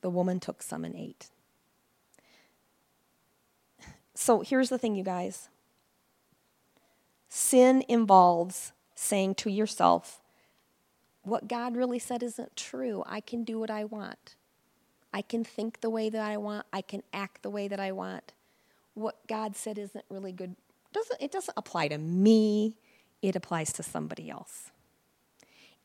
The 0.00 0.10
woman 0.10 0.40
took 0.40 0.62
some 0.62 0.84
and 0.84 0.96
ate. 0.96 1.28
So 4.14 4.40
here's 4.40 4.70
the 4.70 4.78
thing, 4.78 4.96
you 4.96 5.04
guys 5.04 5.48
sin 7.28 7.84
involves 7.88 8.72
saying 8.94 9.34
to 9.34 9.50
yourself, 9.50 10.22
what 11.22 11.48
God 11.48 11.76
really 11.76 11.98
said 11.98 12.22
isn't 12.22 12.56
true. 12.56 13.02
I 13.06 13.20
can 13.20 13.44
do 13.44 13.58
what 13.58 13.70
I 13.70 13.84
want. 13.84 14.35
I 15.12 15.22
can 15.22 15.44
think 15.44 15.80
the 15.80 15.90
way 15.90 16.10
that 16.10 16.22
I 16.22 16.36
want. 16.36 16.66
I 16.72 16.82
can 16.82 17.02
act 17.12 17.42
the 17.42 17.50
way 17.50 17.68
that 17.68 17.80
I 17.80 17.92
want. 17.92 18.32
What 18.94 19.26
God 19.26 19.56
said 19.56 19.78
isn't 19.78 20.04
really 20.08 20.32
good. 20.32 20.56
Doesn't, 20.92 21.20
it 21.20 21.32
doesn't 21.32 21.56
apply 21.56 21.88
to 21.88 21.98
me, 21.98 22.74
it 23.22 23.36
applies 23.36 23.72
to 23.74 23.82
somebody 23.82 24.30
else. 24.30 24.70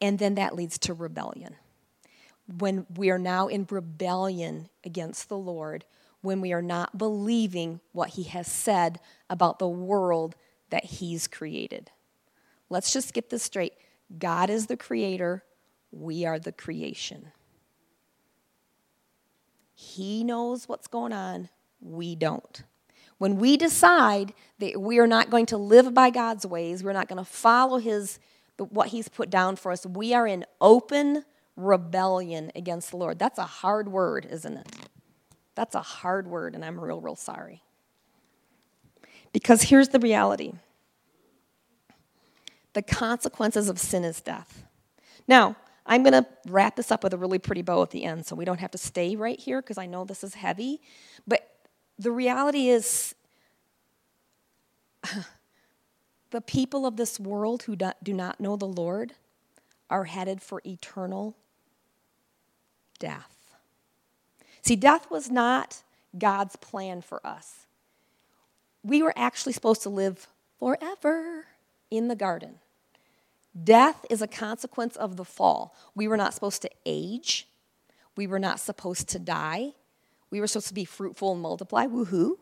And 0.01 0.17
then 0.17 0.35
that 0.35 0.55
leads 0.55 0.77
to 0.79 0.93
rebellion. 0.93 1.55
When 2.57 2.85
we 2.95 3.09
are 3.09 3.19
now 3.19 3.47
in 3.47 3.67
rebellion 3.69 4.69
against 4.83 5.29
the 5.29 5.37
Lord, 5.37 5.85
when 6.21 6.41
we 6.41 6.53
are 6.53 6.61
not 6.61 6.97
believing 6.97 7.79
what 7.91 8.09
he 8.11 8.23
has 8.23 8.47
said 8.47 8.99
about 9.29 9.59
the 9.59 9.67
world 9.67 10.35
that 10.69 10.85
he's 10.85 11.27
created. 11.27 11.91
Let's 12.69 12.93
just 12.93 13.13
get 13.13 13.29
this 13.29 13.43
straight 13.43 13.73
God 14.17 14.49
is 14.49 14.67
the 14.67 14.77
creator, 14.77 15.43
we 15.91 16.25
are 16.25 16.39
the 16.39 16.51
creation. 16.51 17.31
He 19.81 20.23
knows 20.23 20.69
what's 20.69 20.85
going 20.85 21.11
on, 21.11 21.49
we 21.81 22.15
don't. 22.15 22.63
When 23.17 23.37
we 23.37 23.57
decide 23.57 24.33
that 24.59 24.79
we 24.79 24.99
are 24.99 25.07
not 25.07 25.31
going 25.31 25.47
to 25.47 25.57
live 25.57 25.91
by 25.95 26.11
God's 26.11 26.45
ways, 26.45 26.83
we're 26.83 26.93
not 26.93 27.07
going 27.07 27.17
to 27.17 27.29
follow 27.29 27.79
his 27.79 28.19
what 28.69 28.89
he's 28.89 29.07
put 29.07 29.31
down 29.31 29.55
for 29.55 29.71
us, 29.71 29.87
we 29.87 30.13
are 30.13 30.27
in 30.27 30.45
open 30.59 31.25
rebellion 31.55 32.51
against 32.55 32.91
the 32.91 32.97
Lord. 32.97 33.17
That's 33.17 33.39
a 33.39 33.45
hard 33.45 33.87
word, 33.87 34.27
isn't 34.29 34.55
it? 34.55 34.67
That's 35.55 35.73
a 35.73 35.81
hard 35.81 36.27
word, 36.27 36.53
and 36.53 36.63
I'm 36.63 36.79
real, 36.79 37.01
real 37.01 37.15
sorry. 37.15 37.63
Because 39.33 39.63
here's 39.63 39.89
the 39.89 39.99
reality 39.99 40.53
the 42.73 42.83
consequences 42.83 43.67
of 43.67 43.79
sin 43.79 44.03
is 44.03 44.21
death. 44.21 44.63
Now, 45.27 45.55
I'm 45.91 46.03
going 46.03 46.13
to 46.13 46.25
wrap 46.47 46.77
this 46.77 46.89
up 46.89 47.03
with 47.03 47.13
a 47.13 47.17
really 47.17 47.37
pretty 47.37 47.63
bow 47.63 47.83
at 47.83 47.89
the 47.89 48.05
end 48.05 48.25
so 48.25 48.33
we 48.33 48.45
don't 48.45 48.61
have 48.61 48.71
to 48.71 48.77
stay 48.77 49.17
right 49.17 49.37
here 49.37 49.61
because 49.61 49.77
I 49.77 49.87
know 49.87 50.05
this 50.05 50.23
is 50.23 50.35
heavy. 50.35 50.79
But 51.27 51.45
the 51.99 52.11
reality 52.11 52.69
is, 52.69 53.13
the 56.31 56.39
people 56.39 56.85
of 56.85 56.95
this 56.95 57.19
world 57.19 57.63
who 57.63 57.75
do 57.75 58.13
not 58.13 58.39
know 58.39 58.55
the 58.55 58.69
Lord 58.69 59.15
are 59.89 60.05
headed 60.05 60.41
for 60.41 60.61
eternal 60.65 61.35
death. 62.97 63.57
See, 64.61 64.77
death 64.77 65.11
was 65.11 65.29
not 65.29 65.83
God's 66.17 66.55
plan 66.55 67.01
for 67.01 67.19
us. 67.27 67.65
We 68.81 69.03
were 69.03 69.13
actually 69.17 69.51
supposed 69.51 69.81
to 69.83 69.89
live 69.89 70.27
forever 70.57 71.47
in 71.89 72.07
the 72.07 72.15
garden. 72.15 72.59
Death 73.61 74.05
is 74.09 74.21
a 74.21 74.27
consequence 74.27 74.95
of 74.95 75.17
the 75.17 75.25
fall. 75.25 75.75
We 75.95 76.07
were 76.07 76.17
not 76.17 76.33
supposed 76.33 76.61
to 76.61 76.69
age. 76.85 77.47
We 78.15 78.27
were 78.27 78.39
not 78.39 78.59
supposed 78.59 79.09
to 79.09 79.19
die. 79.19 79.73
We 80.29 80.39
were 80.39 80.47
supposed 80.47 80.69
to 80.69 80.73
be 80.73 80.85
fruitful 80.85 81.33
and 81.33 81.41
multiply, 81.41 81.85
woohoo, 81.87 82.35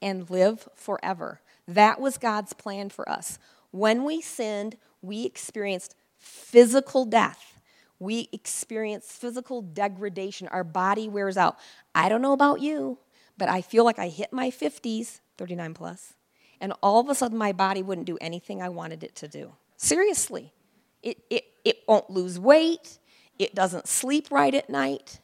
and 0.00 0.28
live 0.30 0.68
forever. 0.74 1.40
That 1.66 2.00
was 2.00 2.18
God's 2.18 2.52
plan 2.52 2.90
for 2.90 3.08
us. 3.08 3.38
When 3.70 4.04
we 4.04 4.20
sinned, 4.20 4.76
we 5.02 5.24
experienced 5.24 5.96
physical 6.18 7.04
death 7.04 7.54
we 7.98 8.28
experience 8.32 9.12
physical 9.12 9.62
degradation. 9.62 10.48
Our 10.48 10.64
body 10.64 11.08
wears 11.08 11.36
out. 11.36 11.58
I 11.94 12.08
don't 12.08 12.22
know 12.22 12.32
about 12.32 12.60
you, 12.60 12.98
but 13.38 13.48
I 13.48 13.62
feel 13.62 13.84
like 13.84 13.98
I 13.98 14.08
hit 14.08 14.32
my 14.32 14.50
50s, 14.50 15.20
39 15.38 15.74
plus, 15.74 16.14
and 16.60 16.72
all 16.82 17.00
of 17.00 17.08
a 17.08 17.14
sudden 17.14 17.38
my 17.38 17.52
body 17.52 17.82
wouldn't 17.82 18.06
do 18.06 18.18
anything 18.20 18.60
I 18.60 18.68
wanted 18.68 19.02
it 19.02 19.14
to 19.16 19.28
do. 19.28 19.52
Seriously. 19.84 20.54
It, 21.02 21.18
it, 21.28 21.44
it 21.62 21.82
won't 21.86 22.08
lose 22.08 22.40
weight. 22.40 22.98
It 23.38 23.54
doesn't 23.54 23.86
sleep 23.86 24.28
right 24.30 24.54
at 24.54 24.70
night. 24.70 25.20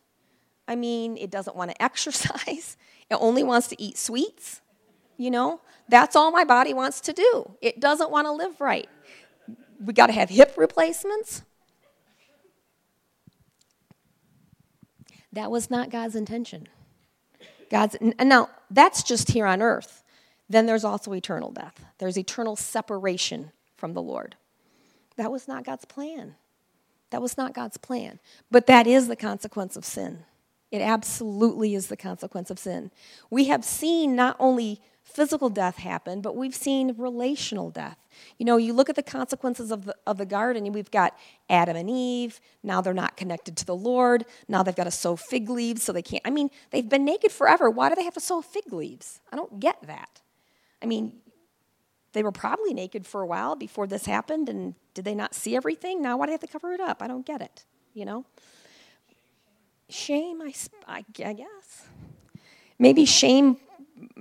I 0.68 0.76
mean, 0.76 1.16
it 1.16 1.30
doesn't 1.30 1.56
want 1.56 1.70
to 1.70 1.82
exercise. 1.82 2.76
It 3.08 3.14
only 3.14 3.42
wants 3.42 3.68
to 3.68 3.82
eat 3.82 3.96
sweets. 3.96 4.60
You 5.16 5.30
know, 5.30 5.62
that's 5.88 6.14
all 6.14 6.30
my 6.30 6.44
body 6.44 6.74
wants 6.74 7.00
to 7.02 7.14
do. 7.14 7.56
It 7.62 7.80
doesn't 7.80 8.10
want 8.10 8.26
to 8.26 8.32
live 8.32 8.60
right. 8.60 8.90
We 9.82 9.94
got 9.94 10.08
to 10.08 10.12
have 10.12 10.28
hip 10.28 10.52
replacements. 10.58 11.42
That 15.32 15.50
was 15.50 15.70
not 15.70 15.88
God's 15.88 16.16
intention. 16.16 16.68
God's 17.70 17.94
and 17.94 18.28
now 18.28 18.50
that's 18.70 19.02
just 19.02 19.30
here 19.30 19.46
on 19.46 19.62
earth. 19.62 20.02
Then 20.50 20.66
there's 20.66 20.84
also 20.84 21.14
eternal 21.14 21.50
death. 21.50 21.82
There's 21.96 22.18
eternal 22.18 22.56
separation 22.56 23.52
from 23.78 23.94
the 23.94 24.02
Lord. 24.02 24.36
That 25.20 25.30
was 25.30 25.46
not 25.46 25.64
God's 25.64 25.84
plan. 25.84 26.34
That 27.10 27.20
was 27.20 27.36
not 27.36 27.52
God's 27.52 27.76
plan. 27.76 28.20
But 28.50 28.66
that 28.68 28.86
is 28.86 29.06
the 29.06 29.16
consequence 29.16 29.76
of 29.76 29.84
sin. 29.84 30.24
It 30.70 30.80
absolutely 30.80 31.74
is 31.74 31.88
the 31.88 31.96
consequence 31.96 32.48
of 32.48 32.58
sin. 32.58 32.90
We 33.28 33.44
have 33.48 33.62
seen 33.62 34.16
not 34.16 34.34
only 34.38 34.80
physical 35.04 35.50
death 35.50 35.76
happen, 35.76 36.22
but 36.22 36.36
we've 36.36 36.54
seen 36.54 36.94
relational 36.96 37.68
death. 37.68 37.98
You 38.38 38.46
know, 38.46 38.56
you 38.56 38.72
look 38.72 38.88
at 38.88 38.96
the 38.96 39.02
consequences 39.02 39.70
of 39.70 39.84
the, 39.84 39.94
of 40.06 40.16
the 40.16 40.24
garden, 40.24 40.72
we've 40.72 40.90
got 40.90 41.14
Adam 41.50 41.76
and 41.76 41.90
Eve. 41.90 42.40
Now 42.62 42.80
they're 42.80 42.94
not 42.94 43.18
connected 43.18 43.58
to 43.58 43.66
the 43.66 43.76
Lord. 43.76 44.24
Now 44.48 44.62
they've 44.62 44.74
got 44.74 44.84
to 44.84 44.90
sew 44.90 45.16
fig 45.16 45.50
leaves 45.50 45.82
so 45.82 45.92
they 45.92 46.00
can't. 46.00 46.22
I 46.24 46.30
mean, 46.30 46.48
they've 46.70 46.88
been 46.88 47.04
naked 47.04 47.30
forever. 47.30 47.68
Why 47.68 47.90
do 47.90 47.94
they 47.94 48.04
have 48.04 48.14
to 48.14 48.20
sew 48.20 48.40
fig 48.40 48.72
leaves? 48.72 49.20
I 49.30 49.36
don't 49.36 49.60
get 49.60 49.86
that. 49.86 50.22
I 50.82 50.86
mean, 50.86 51.12
they 52.12 52.22
were 52.22 52.32
probably 52.32 52.74
naked 52.74 53.06
for 53.06 53.22
a 53.22 53.26
while 53.26 53.56
before 53.56 53.86
this 53.86 54.06
happened, 54.06 54.48
and 54.48 54.74
did 54.94 55.04
they 55.04 55.14
not 55.14 55.34
see 55.34 55.56
everything? 55.56 56.02
Now 56.02 56.16
why 56.16 56.26
do 56.26 56.30
they 56.30 56.34
have 56.34 56.40
to 56.40 56.46
cover 56.48 56.72
it 56.72 56.80
up? 56.80 57.02
I 57.02 57.06
don't 57.06 57.26
get 57.26 57.40
it, 57.40 57.64
you 57.94 58.04
know? 58.04 58.24
Shame, 59.88 60.40
I, 60.42 60.54
I, 60.86 61.32
guess. 61.32 61.86
Maybe 62.78 63.04
shame 63.04 63.56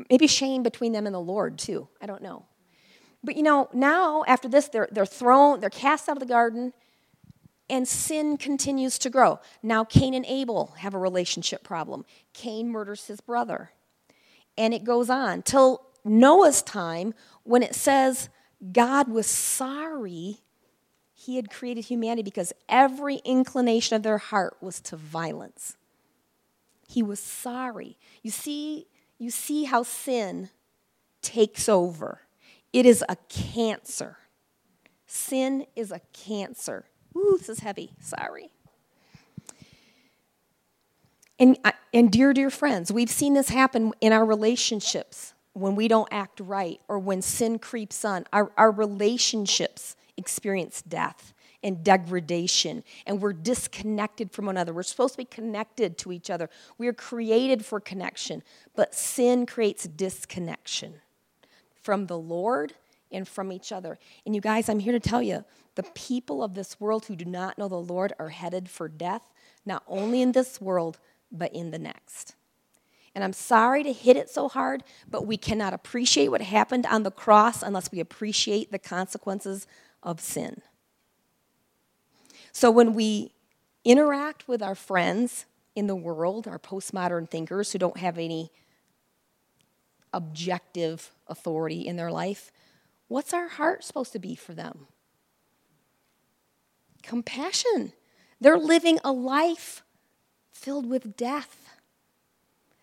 maybe 0.10 0.28
shame 0.28 0.64
between 0.64 0.92
them 0.92 1.06
and 1.06 1.16
the 1.16 1.20
Lord 1.22 1.58
too. 1.58 1.88
I 2.02 2.06
don't 2.06 2.22
know. 2.22 2.46
But 3.24 3.36
you 3.36 3.44
know, 3.44 3.70
now 3.74 4.24
after 4.28 4.48
this, 4.48 4.68
they're, 4.70 4.88
they're 4.92 5.06
thrown, 5.06 5.60
they're 5.60 5.70
cast 5.70 6.08
out 6.10 6.16
of 6.16 6.20
the 6.20 6.26
garden, 6.26 6.74
and 7.70 7.88
sin 7.88 8.38
continues 8.38 8.98
to 9.00 9.10
grow. 9.10 9.40
Now, 9.62 9.84
Cain 9.84 10.14
and 10.14 10.26
Abel 10.26 10.74
have 10.80 10.94
a 10.94 10.98
relationship 10.98 11.64
problem. 11.64 12.06
Cain 12.34 12.70
murders 12.70 13.08
his 13.08 13.22
brother. 13.22 13.72
And 14.58 14.74
it 14.74 14.84
goes 14.84 15.10
on 15.10 15.44
till 15.44 15.86
Noah's 16.04 16.62
time 16.62 17.14
when 17.50 17.64
it 17.64 17.74
says 17.74 18.30
God 18.72 19.08
was 19.08 19.26
sorry 19.26 20.38
he 21.16 21.36
had 21.36 21.50
created 21.50 21.86
humanity 21.86 22.22
because 22.22 22.54
every 22.70 23.18
inclination 23.26 23.96
of 23.96 24.04
their 24.04 24.20
heart 24.20 24.56
was 24.62 24.80
to 24.82 24.96
violence. 24.96 25.76
He 26.88 27.02
was 27.02 27.20
sorry. 27.20 27.98
You 28.22 28.30
see, 28.30 28.86
you 29.18 29.32
see 29.32 29.64
how 29.64 29.82
sin 29.84 30.50
takes 31.24 31.68
over. 31.68 32.22
It 32.72 32.86
is 32.86 33.04
a 33.10 33.18
cancer. 33.28 34.18
Sin 35.08 35.66
is 35.76 35.92
a 35.92 36.02
cancer. 36.14 36.86
Ooh, 37.18 37.36
this 37.40 37.50
is 37.50 37.60
heavy. 37.62 37.94
Sorry. 38.00 38.52
And, 41.40 41.58
uh, 41.66 41.72
and 41.94 42.12
dear, 42.12 42.32
dear 42.32 42.52
friends, 42.52 42.92
we've 42.92 43.10
seen 43.10 43.34
this 43.34 43.50
happen 43.50 43.92
in 44.00 44.14
our 44.14 44.24
relationships 44.24 45.34
when 45.60 45.76
we 45.76 45.88
don't 45.88 46.08
act 46.12 46.40
right 46.40 46.80
or 46.88 47.00
when 47.00 47.22
sin 47.22 47.60
creeps 47.60 48.04
on. 48.06 48.26
Our, 48.34 48.52
our 48.58 48.72
relationships 48.72 49.96
experience 50.18 50.82
death 50.82 51.34
and 51.62 51.84
degradation, 51.84 52.84
and 53.06 53.22
we're 53.22 53.34
disconnected 53.34 54.32
from 54.32 54.46
one 54.46 54.56
another. 54.56 54.74
We're 54.74 54.84
supposed 54.84 55.14
to 55.14 55.18
be 55.18 55.26
connected 55.26 55.98
to 56.00 56.12
each 56.12 56.30
other. 56.30 56.50
We 56.78 56.88
are 56.88 56.94
created 56.94 57.66
for 57.66 57.80
connection, 57.80 58.44
but 58.76 58.96
sin 58.96 59.46
creates 59.46 59.84
disconnection 59.84 61.02
from 61.82 62.08
the 62.08 62.18
Lord 62.18 62.74
and 63.12 63.28
from 63.28 63.52
each 63.52 63.72
other. 63.72 63.98
And 64.26 64.36
you 64.36 64.42
guys, 64.42 64.70
I'm 64.70 64.80
here 64.80 64.94
to 64.94 65.00
tell 65.00 65.22
you 65.22 65.44
the 65.76 65.84
people 65.96 66.44
of 66.44 66.54
this 66.54 66.80
world 66.80 67.06
who 67.06 67.16
do 67.16 67.26
not 67.26 67.58
know 67.58 67.68
the 67.68 67.76
Lord 67.76 68.14
are 68.20 68.30
headed 68.30 68.70
for 68.70 68.88
death, 68.88 69.34
not 69.66 69.84
only 69.88 70.22
in 70.22 70.32
this 70.32 70.62
world, 70.62 70.98
but 71.32 71.54
in 71.54 71.72
the 71.72 71.80
next. 71.80 72.36
And 73.16 73.24
I'm 73.24 73.34
sorry 73.34 73.84
to 73.84 73.92
hit 73.92 74.18
it 74.18 74.30
so 74.30 74.48
hard, 74.48 74.84
but 75.10 75.26
we 75.26 75.38
cannot 75.38 75.74
appreciate 75.74 76.30
what 76.30 76.42
happened 76.42 76.86
on 76.86 77.04
the 77.04 77.12
cross 77.12 77.64
unless 77.64 77.92
we 77.92 78.00
appreciate 78.00 78.72
the 78.72 78.80
consequences 78.80 79.68
of 80.04 80.20
sin. 80.20 80.62
So 82.52 82.72
when 82.72 82.94
we 82.94 83.34
interact 83.84 84.48
with 84.48 84.62
our 84.62 84.76
friends 84.76 85.46
in 85.76 85.88
the 85.88 85.96
world, 85.96 86.48
our 86.48 86.60
postmodern 86.60 87.30
thinkers 87.30 87.72
who 87.72 87.80
don't 87.80 87.98
have 87.98 88.18
any 88.18 88.52
objective 90.14 91.12
authority 91.28 91.88
in 91.88 91.96
their 91.96 92.12
life, 92.12 92.52
what's 93.08 93.34
our 93.34 93.48
heart 93.48 93.84
supposed 93.84 94.12
to 94.14 94.20
be 94.20 94.36
for 94.36 94.54
them? 94.54 94.88
Compassion. 97.04 97.94
They're 98.42 98.58
living 98.58 99.00
a 99.04 99.12
life 99.12 99.84
filled 100.52 100.90
with 100.90 101.16
death. 101.16 101.69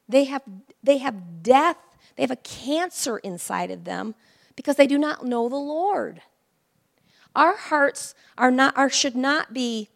They 0.09 0.25
have, 0.25 0.43
they 0.83 0.99
have 0.99 1.43
death, 1.43 1.77
they 2.17 2.23
have 2.23 2.31
a 2.31 2.37
cancer 2.37 3.19
inside 3.19 3.71
of 3.71 3.85
them 3.85 4.15
because 4.55 4.77
they 4.77 4.87
do 4.87 4.99
not 4.99 5.25
know 5.25 5.49
the 5.49 5.57
Lord. 5.57 6.23
Our 7.35 7.57
hearts 7.57 8.15
are 8.39 8.51
not, 8.51 8.77
our 8.77 8.89
should 8.89 9.17
not 9.17 9.53
be, 9.53 9.89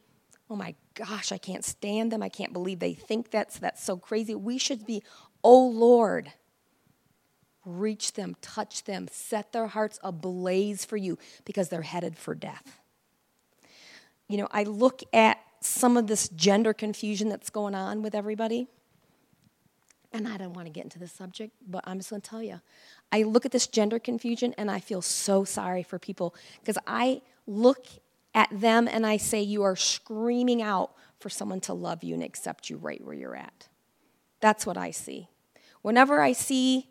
oh 0.50 0.56
my 0.56 0.74
gosh, 0.94 1.32
I 1.32 1.38
can't 1.38 1.64
stand 1.64 2.12
them. 2.12 2.22
I 2.22 2.28
can't 2.28 2.52
believe 2.52 2.78
they 2.78 2.92
think 2.92 3.30
that's, 3.30 3.58
that's 3.58 3.82
so 3.82 3.96
crazy. 3.96 4.34
We 4.34 4.58
should 4.58 4.86
be, 4.86 5.02
oh 5.42 5.66
Lord, 5.66 6.32
reach 7.64 8.14
them, 8.14 8.36
touch 8.42 8.84
them, 8.84 9.08
set 9.10 9.52
their 9.52 9.68
hearts 9.68 9.98
ablaze 10.02 10.84
for 10.84 10.96
you 10.96 11.18
because 11.44 11.68
they're 11.68 11.82
headed 11.82 12.18
for 12.18 12.34
death. 12.34 12.80
You 14.28 14.38
know, 14.38 14.48
I 14.50 14.64
look 14.64 15.02
at 15.12 15.38
some 15.60 15.96
of 15.96 16.06
this 16.06 16.28
gender 16.28 16.72
confusion 16.72 17.28
that's 17.28 17.50
going 17.50 17.74
on 17.74 18.02
with 18.02 18.14
everybody. 18.14 18.68
And 20.12 20.26
I 20.26 20.36
don't 20.36 20.54
want 20.54 20.66
to 20.66 20.72
get 20.72 20.84
into 20.84 20.98
this 20.98 21.12
subject, 21.12 21.54
but 21.66 21.84
I'm 21.86 21.98
just 21.98 22.10
going 22.10 22.20
to 22.20 22.28
tell 22.28 22.42
you. 22.42 22.60
I 23.12 23.22
look 23.22 23.46
at 23.46 23.52
this 23.52 23.66
gender 23.66 23.98
confusion 23.98 24.54
and 24.58 24.70
I 24.70 24.80
feel 24.80 25.02
so 25.02 25.44
sorry 25.44 25.82
for 25.82 25.98
people 25.98 26.34
because 26.60 26.78
I 26.86 27.22
look 27.46 27.86
at 28.34 28.48
them 28.52 28.88
and 28.88 29.06
I 29.06 29.16
say, 29.16 29.40
You 29.40 29.62
are 29.62 29.76
screaming 29.76 30.62
out 30.62 30.92
for 31.18 31.28
someone 31.28 31.60
to 31.60 31.74
love 31.74 32.02
you 32.02 32.14
and 32.14 32.22
accept 32.22 32.70
you 32.70 32.76
right 32.76 33.02
where 33.04 33.14
you're 33.14 33.36
at. 33.36 33.68
That's 34.40 34.66
what 34.66 34.76
I 34.76 34.90
see. 34.90 35.28
Whenever 35.82 36.20
I 36.20 36.32
see 36.32 36.88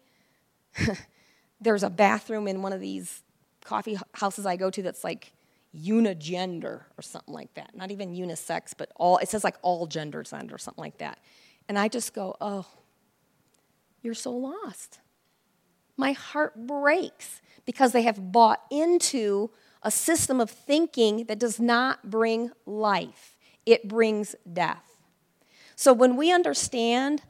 there's 1.62 1.84
a 1.84 1.90
bathroom 1.90 2.48
in 2.48 2.62
one 2.62 2.74
of 2.74 2.80
these 2.80 3.24
coffee 3.64 3.98
houses 4.14 4.46
I 4.46 4.56
go 4.56 4.70
to 4.70 4.82
that's 4.82 5.04
like 5.04 5.34
unigender 5.76 6.84
or 6.98 7.02
something 7.02 7.34
like 7.34 7.54
that. 7.56 7.76
Not 7.76 7.92
even 7.92 8.16
unisex, 8.16 8.74
but 8.78 8.92
all, 8.96 9.18
it 9.18 9.30
says 9.30 9.44
like 9.44 9.58
all 9.62 9.88
genders 9.88 10.34
it 10.34 10.52
or 10.52 10.58
something 10.58 10.82
like 10.82 10.98
that. 11.00 11.20
And 11.68 11.78
I 11.78 11.88
just 11.88 12.14
go, 12.14 12.36
oh, 12.42 12.66
you're 14.02 14.14
so 14.14 14.32
lost. 14.32 15.00
My 15.98 16.14
heart 16.14 16.68
breaks 16.68 17.42
because 17.66 17.92
they 17.92 18.04
have 18.04 18.32
bought 18.32 18.62
into 18.72 19.52
a 19.84 19.92
system 19.92 20.40
of 20.40 20.50
thinking 20.50 21.26
that 21.26 21.40
does 21.40 21.60
not 21.60 22.10
bring 22.10 22.52
life, 22.66 23.36
it 23.66 23.88
brings 23.88 24.36
death. 24.52 24.84
So 25.76 25.94
when 25.94 26.18
we 26.18 26.32
understand 26.32 27.22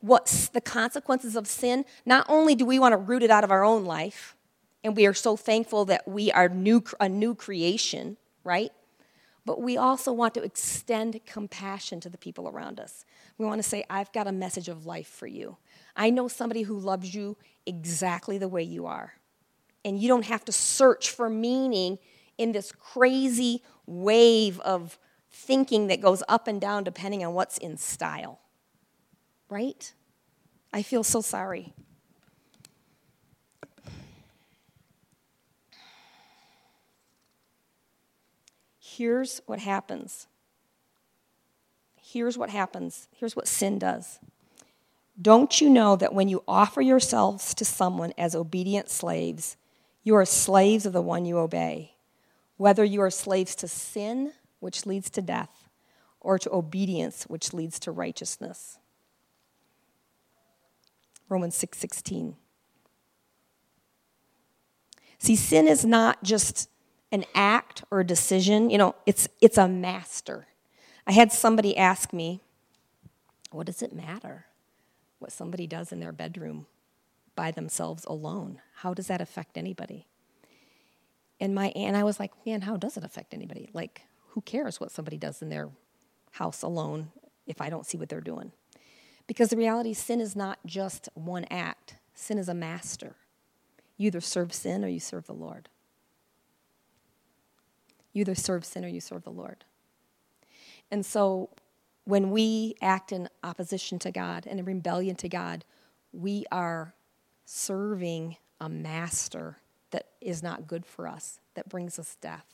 what's 0.00 0.48
the 0.48 0.60
consequences 0.60 1.36
of 1.36 1.46
sin, 1.46 1.84
not 2.06 2.26
only 2.28 2.54
do 2.54 2.64
we 2.64 2.78
want 2.78 2.92
to 2.92 2.96
root 2.96 3.22
it 3.22 3.30
out 3.30 3.44
of 3.44 3.50
our 3.50 3.64
own 3.64 3.84
life, 3.84 4.36
and 4.82 4.94
we 4.94 5.06
are 5.06 5.14
so 5.14 5.36
thankful 5.36 5.86
that 5.86 6.06
we 6.06 6.30
are 6.30 6.48
new, 6.48 6.84
a 7.00 7.08
new 7.08 7.34
creation, 7.34 8.18
right? 8.44 8.70
But 9.46 9.60
we 9.60 9.76
also 9.76 10.12
want 10.12 10.34
to 10.34 10.42
extend 10.42 11.20
compassion 11.26 12.00
to 12.00 12.08
the 12.08 12.16
people 12.16 12.48
around 12.48 12.80
us. 12.80 13.04
We 13.36 13.44
want 13.44 13.62
to 13.62 13.68
say, 13.68 13.84
I've 13.90 14.12
got 14.12 14.26
a 14.26 14.32
message 14.32 14.68
of 14.68 14.86
life 14.86 15.08
for 15.08 15.26
you. 15.26 15.58
I 15.94 16.10
know 16.10 16.28
somebody 16.28 16.62
who 16.62 16.78
loves 16.78 17.14
you 17.14 17.36
exactly 17.66 18.38
the 18.38 18.48
way 18.48 18.62
you 18.62 18.86
are. 18.86 19.14
And 19.84 20.00
you 20.00 20.08
don't 20.08 20.24
have 20.24 20.44
to 20.46 20.52
search 20.52 21.10
for 21.10 21.28
meaning 21.28 21.98
in 22.38 22.52
this 22.52 22.72
crazy 22.72 23.62
wave 23.86 24.60
of 24.60 24.98
thinking 25.30 25.88
that 25.88 26.00
goes 26.00 26.22
up 26.28 26.48
and 26.48 26.60
down 26.60 26.84
depending 26.84 27.24
on 27.24 27.34
what's 27.34 27.58
in 27.58 27.76
style. 27.76 28.40
Right? 29.50 29.92
I 30.72 30.82
feel 30.82 31.04
so 31.04 31.20
sorry. 31.20 31.74
Here's 38.96 39.40
what 39.46 39.58
happens. 39.58 40.26
Here's 42.00 42.38
what 42.38 42.50
happens. 42.50 43.08
Here's 43.12 43.34
what 43.34 43.48
sin 43.48 43.78
does. 43.78 44.18
Don't 45.20 45.60
you 45.60 45.70
know 45.70 45.96
that 45.96 46.14
when 46.14 46.28
you 46.28 46.42
offer 46.46 46.80
yourselves 46.80 47.54
to 47.54 47.64
someone 47.64 48.12
as 48.18 48.34
obedient 48.34 48.90
slaves, 48.90 49.56
you 50.02 50.14
are 50.14 50.24
slaves 50.24 50.86
of 50.86 50.92
the 50.92 51.02
one 51.02 51.24
you 51.24 51.38
obey, 51.38 51.94
whether 52.56 52.84
you 52.84 53.00
are 53.00 53.10
slaves 53.10 53.54
to 53.56 53.68
sin, 53.68 54.32
which 54.60 54.86
leads 54.86 55.08
to 55.10 55.22
death, 55.22 55.68
or 56.20 56.38
to 56.38 56.52
obedience, 56.52 57.24
which 57.24 57.52
leads 57.52 57.78
to 57.80 57.92
righteousness? 57.92 58.78
Romans 61.28 61.54
6 61.56 61.84
See, 65.18 65.36
sin 65.36 65.68
is 65.68 65.84
not 65.84 66.22
just 66.22 66.68
an 67.14 67.24
act 67.32 67.84
or 67.92 68.00
a 68.00 68.06
decision, 68.06 68.70
you 68.70 68.76
know, 68.76 68.96
it's, 69.06 69.28
it's 69.40 69.56
a 69.56 69.68
master. 69.68 70.48
I 71.06 71.12
had 71.12 71.32
somebody 71.32 71.76
ask 71.76 72.12
me, 72.12 72.40
what 73.52 73.66
does 73.66 73.82
it 73.82 73.94
matter 73.94 74.46
what 75.20 75.30
somebody 75.30 75.68
does 75.68 75.92
in 75.92 76.00
their 76.00 76.10
bedroom 76.10 76.66
by 77.36 77.52
themselves 77.52 78.04
alone? 78.06 78.60
How 78.78 78.94
does 78.94 79.06
that 79.06 79.20
affect 79.20 79.56
anybody? 79.56 80.08
And 81.38 81.54
my 81.54 81.68
and 81.76 81.96
I 81.96 82.02
was 82.02 82.18
like, 82.18 82.32
man, 82.44 82.62
how 82.62 82.76
does 82.76 82.96
it 82.96 83.04
affect 83.04 83.32
anybody? 83.32 83.70
Like, 83.72 84.02
who 84.30 84.40
cares 84.40 84.80
what 84.80 84.90
somebody 84.90 85.16
does 85.16 85.40
in 85.40 85.50
their 85.50 85.68
house 86.32 86.62
alone 86.62 87.12
if 87.46 87.60
I 87.60 87.70
don't 87.70 87.86
see 87.86 87.96
what 87.96 88.08
they're 88.08 88.20
doing? 88.20 88.50
Because 89.28 89.50
the 89.50 89.56
reality 89.56 89.94
sin 89.94 90.20
is 90.20 90.34
not 90.34 90.58
just 90.66 91.08
one 91.14 91.44
act. 91.48 91.94
Sin 92.14 92.38
is 92.38 92.48
a 92.48 92.54
master. 92.54 93.14
You 93.96 94.08
either 94.08 94.20
serve 94.20 94.52
sin 94.52 94.84
or 94.84 94.88
you 94.88 95.00
serve 95.00 95.26
the 95.26 95.32
Lord. 95.32 95.68
You 98.14 98.22
either 98.22 98.34
serve 98.34 98.64
sin 98.64 98.84
or 98.84 98.88
you 98.88 99.00
serve 99.00 99.24
the 99.24 99.30
Lord. 99.30 99.64
And 100.90 101.04
so 101.04 101.50
when 102.04 102.30
we 102.30 102.76
act 102.80 103.12
in 103.12 103.28
opposition 103.42 103.98
to 103.98 104.10
God 104.10 104.46
and 104.46 104.58
in 104.58 104.64
rebellion 104.64 105.16
to 105.16 105.28
God, 105.28 105.64
we 106.12 106.46
are 106.50 106.94
serving 107.44 108.36
a 108.60 108.68
master 108.68 109.58
that 109.90 110.06
is 110.20 110.42
not 110.42 110.66
good 110.66 110.86
for 110.86 111.06
us, 111.06 111.40
that 111.54 111.68
brings 111.68 111.98
us 111.98 112.16
death. 112.20 112.46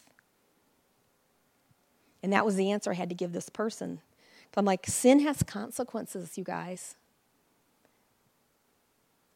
And 2.22 2.32
that 2.32 2.44
was 2.44 2.56
the 2.56 2.70
answer 2.70 2.90
I 2.90 2.94
had 2.94 3.08
to 3.10 3.14
give 3.14 3.32
this 3.32 3.48
person. 3.48 4.00
I'm 4.56 4.64
like, 4.64 4.86
sin 4.86 5.20
has 5.20 5.42
consequences, 5.42 6.36
you 6.36 6.44
guys. 6.44 6.96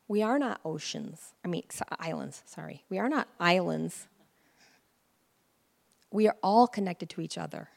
We 0.08 0.22
are 0.22 0.38
not 0.38 0.60
oceans. 0.64 1.32
I 1.44 1.48
mean, 1.48 1.62
islands, 1.98 2.42
sorry. 2.46 2.84
We 2.90 2.98
are 2.98 3.08
not 3.08 3.28
islands 3.38 4.06
we 6.14 6.28
are 6.28 6.36
all 6.44 6.68
connected 6.68 7.10
to 7.10 7.20
each 7.20 7.36
other. 7.36 7.70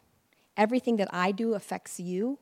Everything 0.56 0.98
that 0.98 1.10
I 1.12 1.32
do 1.32 1.56
affects 1.56 2.00
you, 2.00 2.38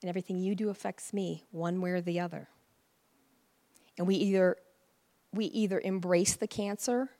and 0.00 0.08
everything 0.08 0.38
you 0.38 0.54
do 0.54 0.68
affects 0.68 1.12
me, 1.12 1.42
one 1.50 1.80
way 1.80 1.90
or 1.90 2.00
the 2.00 2.20
other. 2.20 2.48
And 3.98 4.06
we 4.06 4.14
either 4.14 4.56
we 5.32 5.46
either 5.46 5.80
embrace 5.80 6.36
the 6.36 6.46
cancer 6.46 7.10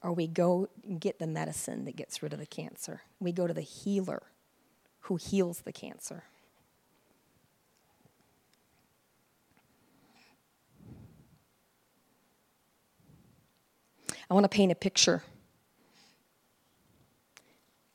or 0.00 0.12
we 0.12 0.28
go 0.28 0.68
and 0.84 1.00
get 1.00 1.18
the 1.18 1.26
medicine 1.26 1.84
that 1.86 1.96
gets 1.96 2.22
rid 2.22 2.32
of 2.32 2.38
the 2.38 2.46
cancer. 2.46 3.02
We 3.18 3.32
go 3.32 3.48
to 3.48 3.54
the 3.54 3.62
healer 3.62 4.22
who 5.00 5.16
heals 5.16 5.62
the 5.62 5.72
cancer. 5.72 6.22
I 14.30 14.34
want 14.34 14.44
to 14.44 14.48
paint 14.48 14.70
a 14.70 14.76
picture 14.76 15.24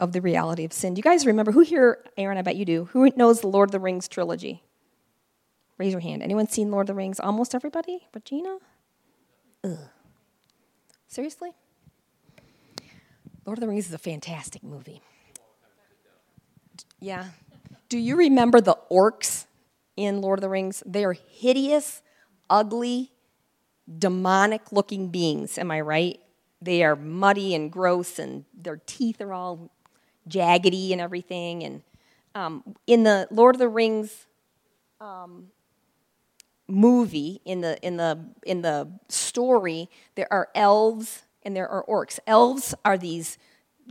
of 0.03 0.11
the 0.11 0.19
reality 0.19 0.65
of 0.65 0.73
sin. 0.73 0.93
Do 0.93 0.99
you 0.99 1.03
guys 1.03 1.25
remember 1.25 1.53
who 1.53 1.61
here, 1.61 2.03
Aaron, 2.17 2.37
I 2.37 2.41
bet 2.41 2.57
you 2.57 2.65
do, 2.65 2.89
who 2.91 3.09
knows 3.15 3.39
the 3.39 3.47
Lord 3.47 3.69
of 3.69 3.71
the 3.71 3.79
Rings 3.79 4.09
trilogy? 4.09 4.61
Raise 5.77 5.93
your 5.93 6.01
hand. 6.01 6.21
Anyone 6.21 6.47
seen 6.47 6.71
Lord 6.71 6.83
of 6.83 6.87
the 6.87 6.93
Rings? 6.93 7.21
Almost 7.21 7.55
everybody? 7.55 8.05
Regina? 8.13 8.57
Ugh. 9.63 9.77
Seriously? 11.07 11.51
Lord 13.45 13.57
of 13.57 13.61
the 13.61 13.67
Rings 13.69 13.87
is 13.87 13.93
a 13.93 13.97
fantastic 13.97 14.61
movie. 14.61 15.01
Yeah. 16.99 17.27
Do 17.87 17.97
you 17.97 18.17
remember 18.17 18.59
the 18.59 18.75
orcs 18.91 19.45
in 19.95 20.19
Lord 20.19 20.39
of 20.39 20.41
the 20.41 20.49
Rings? 20.49 20.83
They 20.85 21.05
are 21.05 21.13
hideous, 21.13 22.01
ugly, 22.49 23.13
demonic 23.97 24.73
looking 24.73 25.07
beings. 25.07 25.57
Am 25.57 25.71
I 25.71 25.79
right? 25.79 26.19
They 26.61 26.83
are 26.83 26.97
muddy 26.97 27.55
and 27.55 27.71
gross, 27.71 28.19
and 28.19 28.43
their 28.53 28.81
teeth 28.85 29.21
are 29.21 29.31
all 29.31 29.71
jaggedy 30.29 30.91
and 30.91 31.01
everything. 31.01 31.63
And 31.63 31.81
um, 32.35 32.75
in 32.87 33.03
the 33.03 33.27
Lord 33.31 33.55
of 33.55 33.59
the 33.59 33.67
Rings 33.67 34.25
um, 34.99 35.47
movie, 36.67 37.41
in 37.45 37.61
the, 37.61 37.77
in, 37.81 37.97
the, 37.97 38.19
in 38.45 38.61
the 38.61 38.89
story, 39.09 39.89
there 40.15 40.31
are 40.31 40.49
elves 40.55 41.23
and 41.43 41.55
there 41.55 41.67
are 41.67 41.83
orcs. 41.85 42.19
Elves 42.25 42.73
are 42.85 42.97
these 42.97 43.37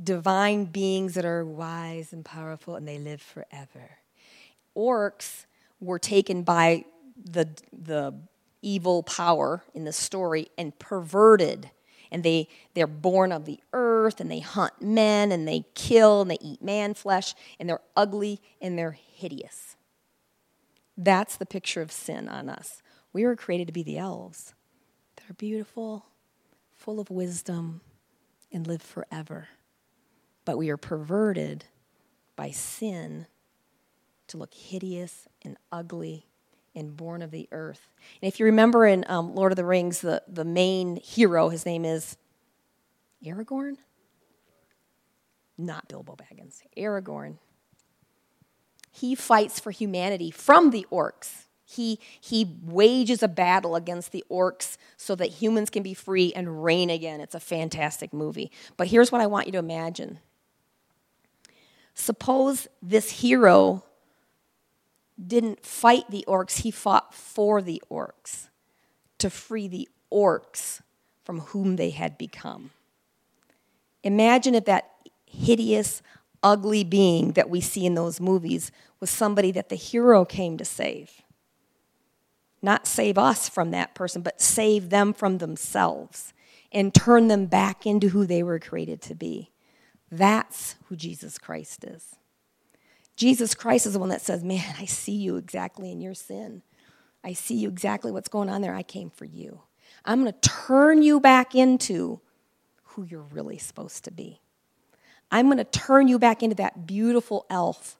divine 0.03 0.65
beings 0.65 1.15
that 1.15 1.25
are 1.25 1.45
wise 1.45 2.13
and 2.13 2.25
powerful 2.25 2.77
and 2.77 2.89
they 2.89 2.99
live 2.99 3.21
forever. 3.21 3.99
Orcs 4.77 5.45
were 5.81 5.99
taken 5.99 6.43
by 6.43 6.85
the, 7.23 7.49
the 7.73 8.15
evil 8.63 9.03
power 9.03 9.63
in 9.75 9.85
the 9.85 9.93
story 9.93 10.49
and 10.57 10.79
perverted. 10.79 11.71
And 12.13 12.23
they, 12.23 12.49
they're 12.75 12.87
born 12.87 13.33
of 13.33 13.47
the 13.47 13.59
earth 13.73 14.21
and 14.21 14.31
they 14.31 14.39
hunt 14.39 14.81
men 14.81 15.33
and 15.33 15.49
they 15.49 15.65
kill 15.75 16.21
and 16.21 16.31
they 16.31 16.39
eat 16.41 16.63
man 16.63 16.95
flesh 16.95 17.35
and 17.59 17.69
they're 17.69 17.81
ugly 17.97 18.41
and 18.61 18.79
they're 18.79 18.93
hideous. 18.93 19.77
That's 20.97 21.37
the 21.37 21.47
picture 21.47 21.83
of 21.83 21.91
sin 21.91 22.29
on 22.29 22.49
us. 22.49 22.83
We 23.13 23.25
were 23.25 23.35
created 23.35 23.67
to 23.67 23.73
be 23.73 23.83
the 23.83 23.99
elves. 23.99 24.55
that 25.17 25.31
are 25.31 25.35
beautiful, 25.35 26.07
full 26.75 27.01
of 27.01 27.11
wisdom, 27.11 27.81
and 28.53 28.67
live 28.67 28.83
forever. 28.83 29.49
But 30.45 30.59
we 30.59 30.69
are 30.71 30.77
perverted 30.77 31.65
by 32.37 32.51
sin 32.51 33.27
to 34.29 34.37
look 34.37 34.55
hideous 34.55 35.29
and 35.43 35.57
ugly 35.71 36.27
and 36.75 36.97
born 36.97 37.23
of 37.23 37.31
the 37.31 37.49
earth. 37.53 37.89
And 38.21 38.29
if 38.29 38.41
you 38.41 38.47
remember 38.47 38.87
in 38.87 39.05
um, 39.09 39.35
Lord 39.35 39.53
of 39.53 39.57
the 39.57 39.65
Rings, 39.65 40.01
the, 40.01 40.23
the 40.27 40.45
main 40.45 40.97
hero, 40.97 41.49
his 41.49 41.67
name 41.67 41.85
is 41.85 42.17
Aragorn? 43.25 43.77
Not 45.59 45.89
Bilbo 45.89 46.17
Baggins, 46.17 46.63
Aragorn. 46.77 47.37
He 48.91 49.15
fights 49.15 49.61
for 49.61 49.71
humanity 49.71 50.31
from 50.31 50.71
the 50.71 50.87
orcs. 50.91 51.45
He, 51.65 51.99
he 52.21 52.59
wages 52.65 53.23
a 53.23 53.29
battle 53.29 53.77
against 53.77 54.13
the 54.13 54.25
orcs 54.31 54.77
so 54.97 55.15
that 55.15 55.29
humans 55.29 55.71
can 55.71 55.83
be 55.83 55.95
free 55.95 56.33
and 56.35 56.63
reign 56.63 56.91
again. 56.91 57.21
It's 57.21 57.35
a 57.35 57.41
fantastic 57.41 58.13
movie. 58.13 58.51
But 58.77 58.89
here's 58.89 59.11
what 59.11 59.23
I 59.23 59.27
want 59.27 59.47
you 59.47 59.53
to 59.53 59.59
imagine. 59.59 60.19
Suppose 61.95 62.69
this 62.83 63.11
hero 63.11 63.85
didn't 65.27 65.65
fight 65.65 66.11
the 66.11 66.25
orcs, 66.29 66.63
he 66.63 66.71
fought 66.71 67.15
for 67.15 67.63
the 67.63 67.83
orcs 67.91 68.49
to 69.19 69.31
free 69.31 69.69
the 69.69 69.89
orcs 70.13 70.81
from 71.25 71.41
whom 71.41 71.77
they 71.77 71.91
had 71.91 72.19
become. 72.19 72.71
Imagine 74.03 74.55
if 74.55 74.65
that 74.65 74.91
hideous, 75.27 76.03
ugly 76.43 76.85
being 76.85 77.33
that 77.33 77.49
we 77.49 77.61
see 77.61 77.87
in 77.87 77.95
those 77.95 78.21
movies 78.21 78.73
was 79.01 79.11
somebody 79.11 79.53
that 79.53 79.69
the 79.69 79.77
hero 79.77 80.25
came 80.25 80.59
to 80.59 80.65
save. 80.65 81.23
Not 82.61 82.87
save 82.87 83.19
us 83.19 83.49
from 83.49 83.71
that 83.71 83.95
person, 83.95 84.23
but 84.23 84.41
save 84.41 84.91
them 84.91 85.13
from 85.13 85.39
themselves 85.39 86.33
and 86.71 86.95
turn 86.95 87.29
them 87.29 87.47
back 87.47 87.87
into 87.87 88.09
who 88.09 88.27
they 88.27 88.43
were 88.43 88.59
created 88.59 89.01
to 89.03 89.15
be. 89.15 89.51
That's 90.11 90.77
who 90.87 90.97
Jesus 90.97 91.39
Christ 91.39 91.85
is. 91.85 92.17
Jesus 93.17 93.55
Christ 93.55 93.87
is 93.87 93.93
the 93.93 93.99
one 93.99 94.09
that 94.09 94.23
says, 94.23 94.43
Man, 94.43 94.75
I 94.79 94.87
see 94.87 95.17
you 95.17 95.37
exactly 95.37 95.91
in 95.91 96.01
your 96.01 96.15
sin. 96.15 96.63
I 97.25 97.35
see 97.35 97.55
you 97.55 97.69
exactly 97.69 98.11
what's 98.11 98.29
going 98.29 98.49
on 98.49 98.63
there. 98.63 98.75
I 98.75 98.83
came 98.83 99.11
for 99.11 99.25
you. 99.25 99.61
I'm 100.05 100.23
going 100.23 100.33
to 100.33 100.49
turn 100.49 101.03
you 101.03 101.21
back 101.21 101.55
into 101.55 102.21
who 102.83 103.05
you're 103.05 103.21
really 103.21 103.59
supposed 103.59 104.05
to 104.05 104.11
be. 104.11 104.41
I'm 105.31 105.47
going 105.47 105.59
to 105.59 105.65
turn 105.65 106.09
you 106.09 106.19
back 106.19 106.43
into 106.43 106.57
that 106.57 106.87
beautiful 106.87 107.47
elf 107.49 107.99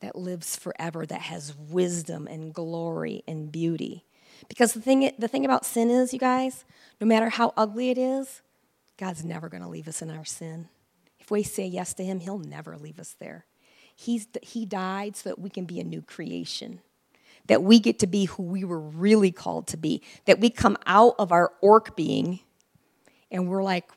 that 0.00 0.16
lives 0.16 0.56
forever, 0.56 1.06
that 1.06 1.22
has 1.22 1.54
wisdom 1.56 2.26
and 2.26 2.54
glory 2.54 3.22
and 3.26 3.50
beauty. 3.50 4.04
Because 4.48 4.72
the 4.72 4.80
thing, 4.80 5.10
the 5.18 5.28
thing 5.28 5.44
about 5.44 5.66
sin 5.66 5.90
is, 5.90 6.12
you 6.12 6.18
guys, 6.18 6.64
no 7.00 7.06
matter 7.06 7.28
how 7.28 7.52
ugly 7.56 7.90
it 7.90 7.98
is, 7.98 8.40
God's 8.96 9.24
never 9.24 9.48
going 9.48 9.62
to 9.62 9.68
leave 9.68 9.88
us 9.88 10.02
in 10.02 10.10
our 10.10 10.24
sin. 10.24 10.68
If 11.18 11.30
we 11.30 11.42
say 11.42 11.66
yes 11.66 11.94
to 11.94 12.04
Him, 12.04 12.20
He'll 12.20 12.38
never 12.38 12.76
leave 12.76 12.98
us 12.98 13.14
there. 13.18 13.46
He's, 14.00 14.28
he 14.40 14.64
died 14.64 15.14
so 15.14 15.28
that 15.28 15.38
we 15.38 15.50
can 15.50 15.66
be 15.66 15.78
a 15.78 15.84
new 15.84 16.00
creation, 16.00 16.80
that 17.48 17.62
we 17.62 17.78
get 17.78 17.98
to 17.98 18.06
be 18.06 18.24
who 18.24 18.42
we 18.42 18.64
were 18.64 18.80
really 18.80 19.30
called 19.30 19.66
to 19.66 19.76
be, 19.76 20.00
that 20.24 20.40
we 20.40 20.48
come 20.48 20.78
out 20.86 21.16
of 21.18 21.32
our 21.32 21.52
orc 21.60 21.94
being 21.96 22.40
and 23.30 23.46
we're 23.46 23.62
like, 23.62 23.90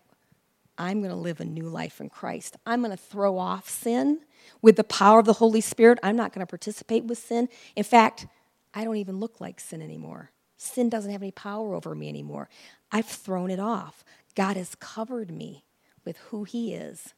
I'm 0.77 0.99
going 0.99 1.13
to 1.13 1.15
live 1.15 1.39
a 1.39 1.45
new 1.45 1.69
life 1.69 2.01
in 2.01 2.09
Christ. 2.09 2.57
I'm 2.65 2.81
going 2.81 2.91
to 2.91 2.97
throw 2.97 3.37
off 3.37 3.69
sin 3.69 4.19
with 4.61 4.75
the 4.75 4.83
power 4.83 5.19
of 5.19 5.25
the 5.25 5.31
Holy 5.31 5.61
Spirit. 5.61 5.99
I'm 6.03 6.17
not 6.17 6.33
going 6.33 6.45
to 6.45 6.49
participate 6.49 7.05
with 7.05 7.17
sin. 7.17 7.47
In 7.77 7.85
fact, 7.85 8.27
I 8.73 8.83
don't 8.83 8.97
even 8.97 9.21
look 9.21 9.39
like 9.39 9.61
sin 9.61 9.81
anymore. 9.81 10.31
Sin 10.57 10.89
doesn't 10.89 11.11
have 11.11 11.21
any 11.21 11.31
power 11.31 11.75
over 11.75 11.95
me 11.95 12.09
anymore. 12.09 12.49
I've 12.91 13.05
thrown 13.05 13.49
it 13.49 13.59
off. 13.59 14.03
God 14.35 14.57
has 14.57 14.75
covered 14.75 15.31
me 15.31 15.63
with 16.03 16.17
who 16.17 16.43
He 16.43 16.73
is 16.73 17.13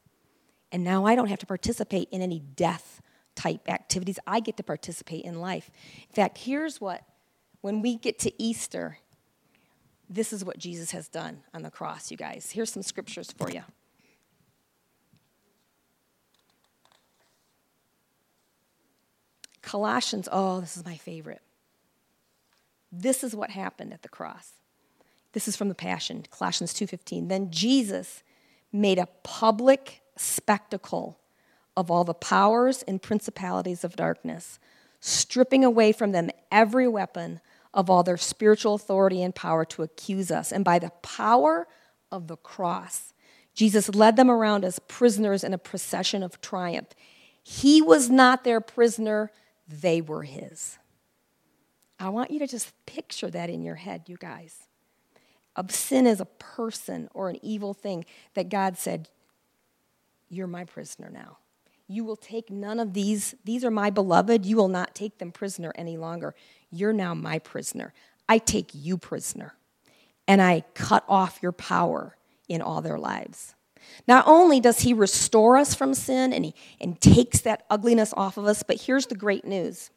and 0.72 0.84
now 0.84 1.06
I 1.06 1.16
don't 1.16 1.28
have 1.28 1.40
to 1.40 1.46
participate 1.46 2.10
in 2.12 2.22
any 2.22 2.40
death 2.40 3.02
type 3.36 3.70
activities. 3.70 4.20
I 4.26 4.40
get 4.40 4.58
to 4.58 4.64
participate 4.64 5.26
in 5.26 5.40
life. 5.40 5.70
In 6.10 6.16
fact, 6.16 6.38
here's 6.40 6.80
what, 6.82 7.04
when 7.62 7.82
we 7.82 7.98
get 7.98 8.20
to 8.20 8.42
Easter, 8.42 8.98
this 10.10 10.32
is 10.32 10.44
what 10.44 10.58
Jesus 10.58 10.92
has 10.92 11.08
done 11.08 11.44
on 11.54 11.64
the 11.64 11.72
cross, 11.72 12.12
you 12.12 12.18
guys. 12.18 12.52
Here's 12.52 12.72
some 12.72 12.84
scriptures 12.84 13.34
for 13.38 13.50
you. 13.50 13.64
Colossians, 19.62 20.30
oh, 20.32 20.62
this 20.62 20.78
is 20.78 20.86
my 20.86 20.96
favorite. 20.96 21.42
This 22.92 23.24
is 23.24 23.36
what 23.36 23.50
happened 23.50 23.94
at 23.94 24.04
the 24.04 24.10
cross. 24.10 24.54
This 25.34 25.48
is 25.48 25.58
from 25.58 25.70
the 25.70 25.76
Passion, 25.76 26.24
Colossians 26.30 26.74
2:15. 26.74 27.28
Then 27.28 27.52
Jesus 27.52 28.24
made 28.72 29.00
a 29.00 29.08
public 29.24 30.02
spectacle 30.18 31.20
of 31.78 31.92
all 31.92 32.04
the 32.04 32.14
powers 32.14 32.84
and 32.84 33.02
principalities 33.02 33.84
of 33.84 33.96
darkness, 33.96 34.60
stripping 35.00 35.64
away 35.64 35.92
from 35.92 36.12
them 36.12 36.30
every 36.52 36.88
weapon 36.88 37.42
of 37.74 37.90
all 37.90 38.04
their 38.04 38.18
spiritual 38.18 38.76
authority 38.76 39.22
and 39.22 39.36
power 39.36 39.66
to 39.66 39.84
accuse 39.84 40.32
us. 40.32 40.52
And 40.52 40.64
by 40.64 40.80
the 40.80 40.92
power 41.02 41.68
of 42.12 42.28
the 42.28 42.38
cross, 42.38 43.14
Jesus 43.54 43.90
led 43.90 44.16
them 44.16 44.32
around 44.32 44.64
as 44.64 44.80
prisoners 44.80 45.44
in 45.44 45.54
a 45.54 45.58
procession 45.58 46.24
of 46.24 46.42
triumph. 46.42 46.90
He 47.44 47.82
was 47.82 48.10
not 48.10 48.44
their 48.44 48.62
prisoner, 48.62 49.32
they 49.68 50.02
were 50.02 50.24
his. 50.24 50.78
I 52.00 52.10
want 52.10 52.32
you 52.32 52.40
to 52.40 52.48
just 52.48 52.74
picture 52.86 53.30
that 53.30 53.50
in 53.50 53.64
your 53.64 53.76
head, 53.76 54.04
you 54.08 54.18
guys. 54.18 54.64
Of 55.56 55.72
sin 55.72 56.06
as 56.06 56.20
a 56.20 56.26
person 56.26 57.08
or 57.14 57.30
an 57.30 57.40
evil 57.42 57.74
thing 57.74 58.06
that 58.34 58.50
God 58.50 58.78
said, 58.78 59.10
you're 60.30 60.48
my 60.48 60.64
prisoner 60.64 61.10
now. 61.12 61.38
You 61.88 62.04
will 62.04 62.16
take 62.16 62.50
none 62.50 62.80
of 62.80 62.94
these. 62.94 63.36
These 63.44 63.64
are 63.64 63.72
my 63.72 63.90
beloved. 63.90 64.46
You 64.46 64.56
will 64.56 64.68
not 64.68 64.96
take 64.96 65.20
them 65.20 65.32
prisoner 65.32 65.72
any 65.76 65.98
longer. 65.98 66.34
You're 66.72 66.94
now 66.94 67.14
my 67.14 67.40
prisoner. 67.40 67.94
I 68.28 68.40
take 68.40 68.72
you 68.74 68.98
prisoner. 68.98 69.54
And 70.28 70.42
I 70.42 70.64
cut 70.74 71.06
off 71.08 71.40
your 71.44 71.52
power 71.52 72.18
in 72.50 72.62
all 72.62 72.82
their 72.82 72.98
lives. 72.98 73.54
Not 74.08 74.28
only 74.28 74.60
does 74.60 74.80
he 74.80 74.94
restore 74.94 75.58
us 75.58 75.76
from 75.76 75.94
sin 75.94 76.34
and 76.34 76.46
he 76.46 76.56
and 76.82 77.00
takes 77.00 77.42
that 77.42 77.66
ugliness 77.70 78.14
off 78.18 78.38
of 78.38 78.46
us, 78.46 78.64
but 78.64 78.82
here's 78.82 79.06
the 79.06 79.16
great 79.16 79.46
news. 79.46 79.92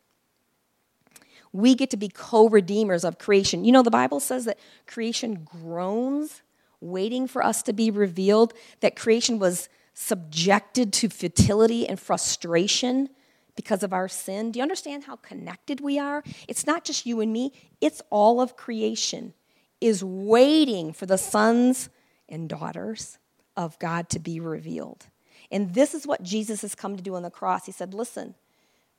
We 1.53 1.75
get 1.75 1.88
to 1.91 1.97
be 1.97 2.09
co 2.09 2.51
redeemers 2.51 3.05
of 3.05 3.19
creation. 3.19 3.64
You 3.64 3.73
know, 3.73 3.83
the 3.83 3.91
Bible 3.91 4.21
says 4.21 4.45
that 4.45 4.59
creation 4.87 5.45
groans, 5.45 6.43
waiting 6.83 7.27
for 7.27 7.43
us 7.43 7.62
to 7.62 7.73
be 7.73 7.91
revealed, 7.91 8.53
that 8.81 8.97
creation 8.97 9.38
was 9.38 9.71
subjected 10.00 10.92
to 10.92 11.08
futility 11.08 11.88
and 11.88 11.98
frustration 11.98 13.08
because 13.56 13.82
of 13.82 13.92
our 13.92 14.06
sin. 14.06 14.52
Do 14.52 14.61
you 14.61 14.62
understand 14.62 15.04
how 15.04 15.16
connected 15.16 15.80
we 15.80 15.98
are? 15.98 16.22
It's 16.46 16.68
not 16.68 16.84
just 16.84 17.04
you 17.04 17.20
and 17.20 17.32
me, 17.32 17.52
it's 17.80 18.00
all 18.08 18.40
of 18.40 18.56
creation 18.56 19.34
is 19.80 20.04
waiting 20.04 20.92
for 20.92 21.06
the 21.06 21.18
sons 21.18 21.88
and 22.28 22.48
daughters 22.48 23.18
of 23.57 23.76
God 23.80 24.09
to 24.11 24.20
be 24.20 24.38
revealed. 24.38 25.07
And 25.51 25.74
this 25.74 25.94
is 25.94 26.07
what 26.07 26.22
Jesus 26.22 26.62
has 26.62 26.76
come 26.76 26.96
to 26.96 27.03
do 27.03 27.16
on 27.16 27.24
the 27.24 27.30
cross. 27.30 27.66
He 27.66 27.72
said, 27.72 27.92
"Listen, 27.92 28.36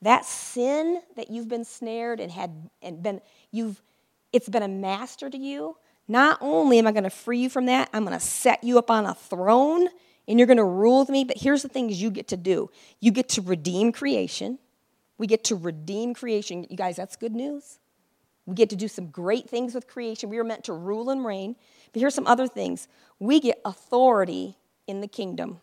that 0.02 0.26
sin 0.26 1.00
that 1.16 1.30
you've 1.30 1.48
been 1.48 1.64
snared 1.64 2.20
and 2.20 2.30
had 2.30 2.68
and 2.82 3.02
been 3.02 3.22
you've 3.50 3.80
it's 4.34 4.50
been 4.50 4.62
a 4.62 4.68
master 4.68 5.30
to 5.30 5.38
you. 5.38 5.78
Not 6.06 6.36
only 6.42 6.78
am 6.78 6.86
I 6.86 6.92
going 6.92 7.04
to 7.04 7.10
free 7.10 7.38
you 7.38 7.48
from 7.48 7.66
that, 7.66 7.88
I'm 7.94 8.04
going 8.04 8.18
to 8.18 8.24
set 8.24 8.62
you 8.62 8.78
up 8.78 8.90
on 8.90 9.06
a 9.06 9.14
throne 9.14 9.88
and 10.30 10.38
you're 10.38 10.46
going 10.46 10.58
to 10.58 10.64
rule 10.64 11.00
with 11.00 11.08
me. 11.08 11.24
But 11.24 11.38
here's 11.38 11.62
the 11.62 11.68
things 11.68 12.00
you 12.00 12.10
get 12.10 12.28
to 12.28 12.36
do 12.36 12.70
you 13.00 13.10
get 13.10 13.28
to 13.30 13.42
redeem 13.42 13.92
creation. 13.92 14.58
We 15.18 15.26
get 15.26 15.44
to 15.44 15.56
redeem 15.56 16.14
creation. 16.14 16.66
You 16.70 16.76
guys, 16.76 16.96
that's 16.96 17.16
good 17.16 17.34
news. 17.34 17.78
We 18.46 18.54
get 18.54 18.70
to 18.70 18.76
do 18.76 18.88
some 18.88 19.08
great 19.08 19.50
things 19.50 19.74
with 19.74 19.86
creation. 19.86 20.30
We 20.30 20.38
are 20.38 20.44
meant 20.44 20.64
to 20.64 20.72
rule 20.72 21.10
and 21.10 21.26
reign. 21.26 21.56
But 21.92 22.00
here's 22.00 22.14
some 22.14 22.26
other 22.26 22.46
things 22.46 22.88
we 23.18 23.40
get 23.40 23.60
authority 23.64 24.56
in 24.86 25.00
the 25.02 25.08
kingdom. 25.08 25.60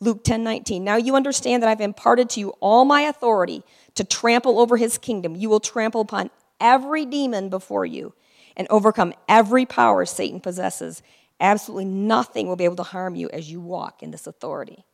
Luke 0.00 0.24
10 0.24 0.42
19. 0.42 0.82
Now 0.82 0.96
you 0.96 1.14
understand 1.14 1.62
that 1.62 1.70
I've 1.70 1.80
imparted 1.80 2.28
to 2.30 2.40
you 2.40 2.50
all 2.60 2.84
my 2.84 3.02
authority 3.02 3.62
to 3.94 4.02
trample 4.02 4.58
over 4.58 4.76
his 4.76 4.98
kingdom. 4.98 5.36
You 5.36 5.48
will 5.48 5.60
trample 5.60 6.00
upon 6.00 6.30
every 6.60 7.06
demon 7.06 7.48
before 7.48 7.86
you 7.86 8.12
and 8.56 8.66
overcome 8.70 9.14
every 9.28 9.66
power 9.66 10.04
Satan 10.04 10.40
possesses. 10.40 11.02
Absolutely 11.40 11.86
nothing 11.86 12.46
will 12.46 12.56
be 12.56 12.64
able 12.64 12.76
to 12.76 12.82
harm 12.82 13.14
you 13.14 13.30
as 13.30 13.50
you 13.50 13.60
walk 13.60 14.02
in 14.02 14.10
this 14.10 14.26
authority. 14.26 14.84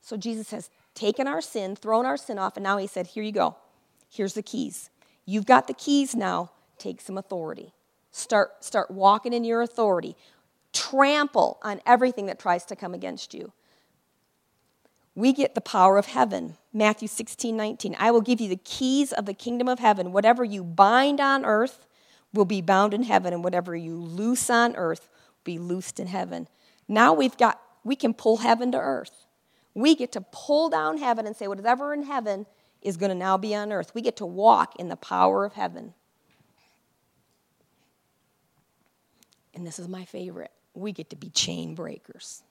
So 0.00 0.16
Jesus 0.16 0.50
has 0.50 0.68
taken 0.94 1.28
our 1.28 1.40
sin, 1.40 1.76
thrown 1.76 2.04
our 2.04 2.16
sin 2.16 2.38
off, 2.38 2.56
and 2.56 2.64
now 2.64 2.76
he 2.76 2.88
said, 2.88 3.08
Here 3.08 3.22
you 3.22 3.32
go. 3.32 3.56
Here's 4.10 4.34
the 4.34 4.42
keys. 4.42 4.90
You've 5.24 5.46
got 5.46 5.66
the 5.66 5.74
keys 5.74 6.14
now. 6.14 6.50
Take 6.78 7.00
some 7.00 7.16
authority. 7.16 7.72
Start, 8.10 8.64
start 8.64 8.90
walking 8.90 9.32
in 9.32 9.44
your 9.44 9.62
authority. 9.62 10.16
Trample 10.72 11.58
on 11.62 11.80
everything 11.86 12.26
that 12.26 12.38
tries 12.38 12.64
to 12.66 12.76
come 12.76 12.94
against 12.94 13.34
you. 13.34 13.52
We 15.14 15.32
get 15.32 15.54
the 15.54 15.60
power 15.60 15.96
of 15.96 16.06
heaven. 16.06 16.56
Matthew 16.72 17.08
16, 17.08 17.56
19. 17.56 17.96
I 17.98 18.10
will 18.10 18.20
give 18.20 18.40
you 18.40 18.48
the 18.48 18.56
keys 18.56 19.12
of 19.12 19.24
the 19.24 19.34
kingdom 19.34 19.68
of 19.68 19.78
heaven. 19.78 20.12
Whatever 20.12 20.44
you 20.44 20.62
bind 20.62 21.20
on 21.20 21.44
earth 21.44 21.86
will 22.34 22.44
be 22.44 22.60
bound 22.60 22.92
in 22.92 23.04
heaven, 23.04 23.32
and 23.32 23.42
whatever 23.42 23.74
you 23.74 23.96
loose 23.96 24.50
on 24.50 24.76
earth 24.76 25.08
be 25.46 25.58
loosed 25.58 25.98
in 25.98 26.08
heaven. 26.08 26.46
Now 26.86 27.14
we've 27.14 27.36
got, 27.38 27.58
we 27.84 27.96
can 27.96 28.12
pull 28.12 28.36
heaven 28.36 28.70
to 28.72 28.78
earth. 28.78 29.26
We 29.72 29.94
get 29.94 30.12
to 30.12 30.20
pull 30.20 30.68
down 30.68 30.98
heaven 30.98 31.26
and 31.26 31.34
say, 31.34 31.48
whatever 31.48 31.94
in 31.94 32.02
heaven 32.02 32.44
is 32.82 32.98
going 32.98 33.10
to 33.10 33.16
now 33.16 33.38
be 33.38 33.54
on 33.54 33.72
earth. 33.72 33.94
We 33.94 34.02
get 34.02 34.16
to 34.16 34.26
walk 34.26 34.74
in 34.78 34.88
the 34.88 34.96
power 34.96 35.44
of 35.44 35.54
heaven. 35.54 35.94
And 39.54 39.66
this 39.66 39.78
is 39.78 39.88
my 39.88 40.04
favorite. 40.04 40.50
We 40.74 40.92
get 40.92 41.08
to 41.10 41.16
be 41.16 41.30
chain 41.30 41.74
breakers. 41.74 42.42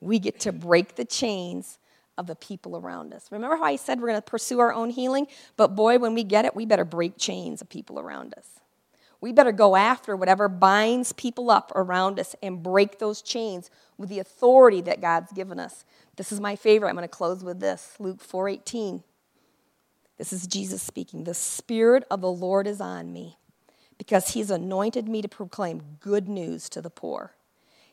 We 0.00 0.18
get 0.18 0.40
to 0.40 0.52
break 0.52 0.96
the 0.96 1.04
chains 1.04 1.78
of 2.18 2.26
the 2.26 2.34
people 2.34 2.76
around 2.76 3.14
us. 3.14 3.28
Remember 3.30 3.56
how 3.56 3.64
I 3.64 3.76
said 3.76 4.00
we're 4.00 4.08
going 4.08 4.18
to 4.18 4.22
pursue 4.22 4.58
our 4.58 4.72
own 4.72 4.90
healing? 4.90 5.28
But 5.56 5.76
boy, 5.76 5.98
when 5.98 6.14
we 6.14 6.24
get 6.24 6.44
it, 6.44 6.54
we 6.56 6.66
better 6.66 6.84
break 6.84 7.16
chains 7.16 7.62
of 7.62 7.68
people 7.68 8.00
around 8.00 8.34
us. 8.36 8.46
We 9.22 9.32
better 9.32 9.52
go 9.52 9.76
after 9.76 10.16
whatever 10.16 10.48
binds 10.48 11.12
people 11.12 11.48
up 11.48 11.70
around 11.76 12.18
us 12.18 12.34
and 12.42 12.60
break 12.60 12.98
those 12.98 13.22
chains 13.22 13.70
with 13.96 14.08
the 14.08 14.18
authority 14.18 14.80
that 14.82 15.00
God's 15.00 15.32
given 15.32 15.60
us. 15.60 15.84
This 16.16 16.32
is 16.32 16.40
my 16.40 16.56
favorite. 16.56 16.88
I'm 16.88 16.96
going 16.96 17.04
to 17.04 17.08
close 17.08 17.44
with 17.44 17.60
this 17.60 17.94
Luke 18.00 18.20
4:18. 18.20 19.04
This 20.18 20.32
is 20.32 20.48
Jesus 20.48 20.82
speaking. 20.82 21.22
The 21.22 21.34
Spirit 21.34 22.04
of 22.10 22.20
the 22.20 22.32
Lord 22.32 22.66
is 22.66 22.80
on 22.80 23.12
me 23.12 23.38
because 23.96 24.30
He's 24.30 24.50
anointed 24.50 25.08
me 25.08 25.22
to 25.22 25.28
proclaim 25.28 25.98
good 26.00 26.28
news 26.28 26.68
to 26.70 26.82
the 26.82 26.90
poor. 26.90 27.36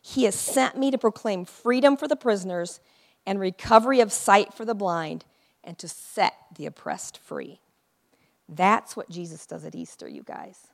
He 0.02 0.24
has 0.24 0.34
sent 0.34 0.80
me 0.80 0.90
to 0.90 0.98
proclaim 0.98 1.46
freedom 1.46 1.96
for 1.96 2.08
the 2.08 2.16
prisoners 2.16 2.80
and 3.28 3.40
recovery 3.40 4.00
of 4.00 4.12
sight 4.12 4.52
for 4.52 4.66
the 4.66 4.74
blind, 4.74 5.26
and 5.64 5.78
to 5.78 5.88
set 5.88 6.34
the 6.56 6.66
oppressed 6.66 7.20
free. 7.20 7.60
That's 8.48 8.98
what 8.98 9.12
Jesus 9.12 9.46
does 9.46 9.64
at 9.64 9.76
Easter, 9.76 10.08
you 10.08 10.24
guys. 10.24 10.70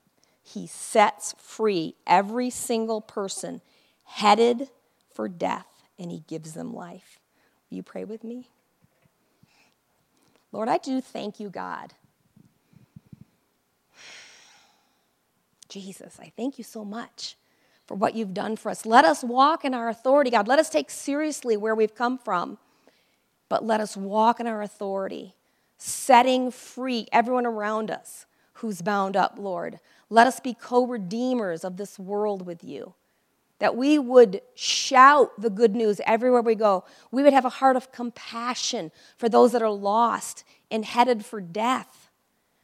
He 0.47 0.67
sets 0.67 1.33
free 1.39 1.95
every 2.05 2.51
single 2.51 3.01
person 3.01 3.61
headed 4.03 4.69
for 5.11 5.27
death, 5.27 5.65
and 5.97 6.11
he 6.11 6.23
gives 6.27 6.53
them 6.53 6.71
life. 6.71 7.19
Will 7.69 7.77
you 7.77 7.83
pray 7.83 8.03
with 8.03 8.23
me? 8.23 8.49
Lord, 10.51 10.69
I 10.69 10.77
do 10.77 11.01
thank 11.01 11.39
you, 11.39 11.49
God. 11.49 11.93
Jesus, 15.67 16.19
I 16.21 16.31
thank 16.37 16.59
you 16.59 16.63
so 16.63 16.85
much 16.85 17.35
for 17.87 17.95
what 17.95 18.15
you've 18.15 18.33
done 18.33 18.55
for 18.55 18.69
us. 18.69 18.85
Let 18.85 19.03
us 19.03 19.23
walk 19.23 19.65
in 19.65 19.73
our 19.73 19.89
authority, 19.89 20.29
God. 20.29 20.47
Let 20.47 20.59
us 20.59 20.69
take 20.69 20.91
seriously 20.91 21.57
where 21.57 21.75
we've 21.75 21.95
come 21.95 22.19
from, 22.19 22.59
but 23.49 23.65
let 23.65 23.81
us 23.81 23.97
walk 23.97 24.39
in 24.39 24.45
our 24.45 24.61
authority, 24.61 25.33
setting 25.79 26.51
free 26.51 27.07
everyone 27.11 27.47
around 27.47 27.89
us 27.89 28.27
who's 28.55 28.81
bound 28.81 29.15
up, 29.17 29.35
Lord. 29.37 29.79
Let 30.09 30.27
us 30.27 30.39
be 30.39 30.53
co 30.53 30.85
redeemers 30.85 31.63
of 31.63 31.77
this 31.77 31.99
world 31.99 32.45
with 32.45 32.63
you. 32.63 32.93
That 33.59 33.75
we 33.75 33.97
would 33.97 34.41
shout 34.53 35.39
the 35.39 35.49
good 35.49 35.75
news 35.75 36.01
everywhere 36.05 36.41
we 36.41 36.55
go. 36.55 36.83
We 37.11 37.23
would 37.23 37.33
have 37.33 37.45
a 37.45 37.49
heart 37.49 37.75
of 37.75 37.91
compassion 37.91 38.91
for 39.17 39.29
those 39.29 39.53
that 39.53 39.61
are 39.61 39.69
lost 39.69 40.43
and 40.69 40.83
headed 40.83 41.25
for 41.25 41.39
death, 41.39 42.09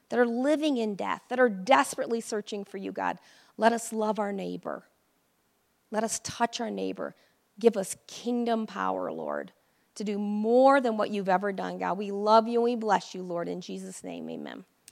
that 0.09 0.19
are 0.19 0.25
living 0.25 0.77
in 0.77 0.95
death, 0.95 1.21
that 1.29 1.39
are 1.39 1.49
desperately 1.49 2.19
searching 2.19 2.65
for 2.65 2.77
you, 2.77 2.91
God. 2.91 3.19
Let 3.57 3.71
us 3.71 3.93
love 3.93 4.19
our 4.19 4.33
neighbor. 4.33 4.83
Let 5.91 6.03
us 6.03 6.19
touch 6.23 6.59
our 6.59 6.71
neighbor. 6.71 7.15
Give 7.59 7.77
us 7.77 7.95
kingdom 8.07 8.65
power, 8.65 9.11
Lord, 9.11 9.51
to 9.95 10.03
do 10.03 10.17
more 10.17 10.81
than 10.81 10.97
what 10.97 11.09
you've 11.09 11.29
ever 11.29 11.51
done, 11.51 11.77
God. 11.77 11.97
We 11.97 12.11
love 12.11 12.47
you 12.47 12.59
and 12.59 12.63
we 12.63 12.75
bless 12.75 13.13
you, 13.13 13.23
Lord. 13.23 13.47
In 13.47 13.61
Jesus' 13.61 14.03
name, 14.03 14.29
amen. 14.29 14.65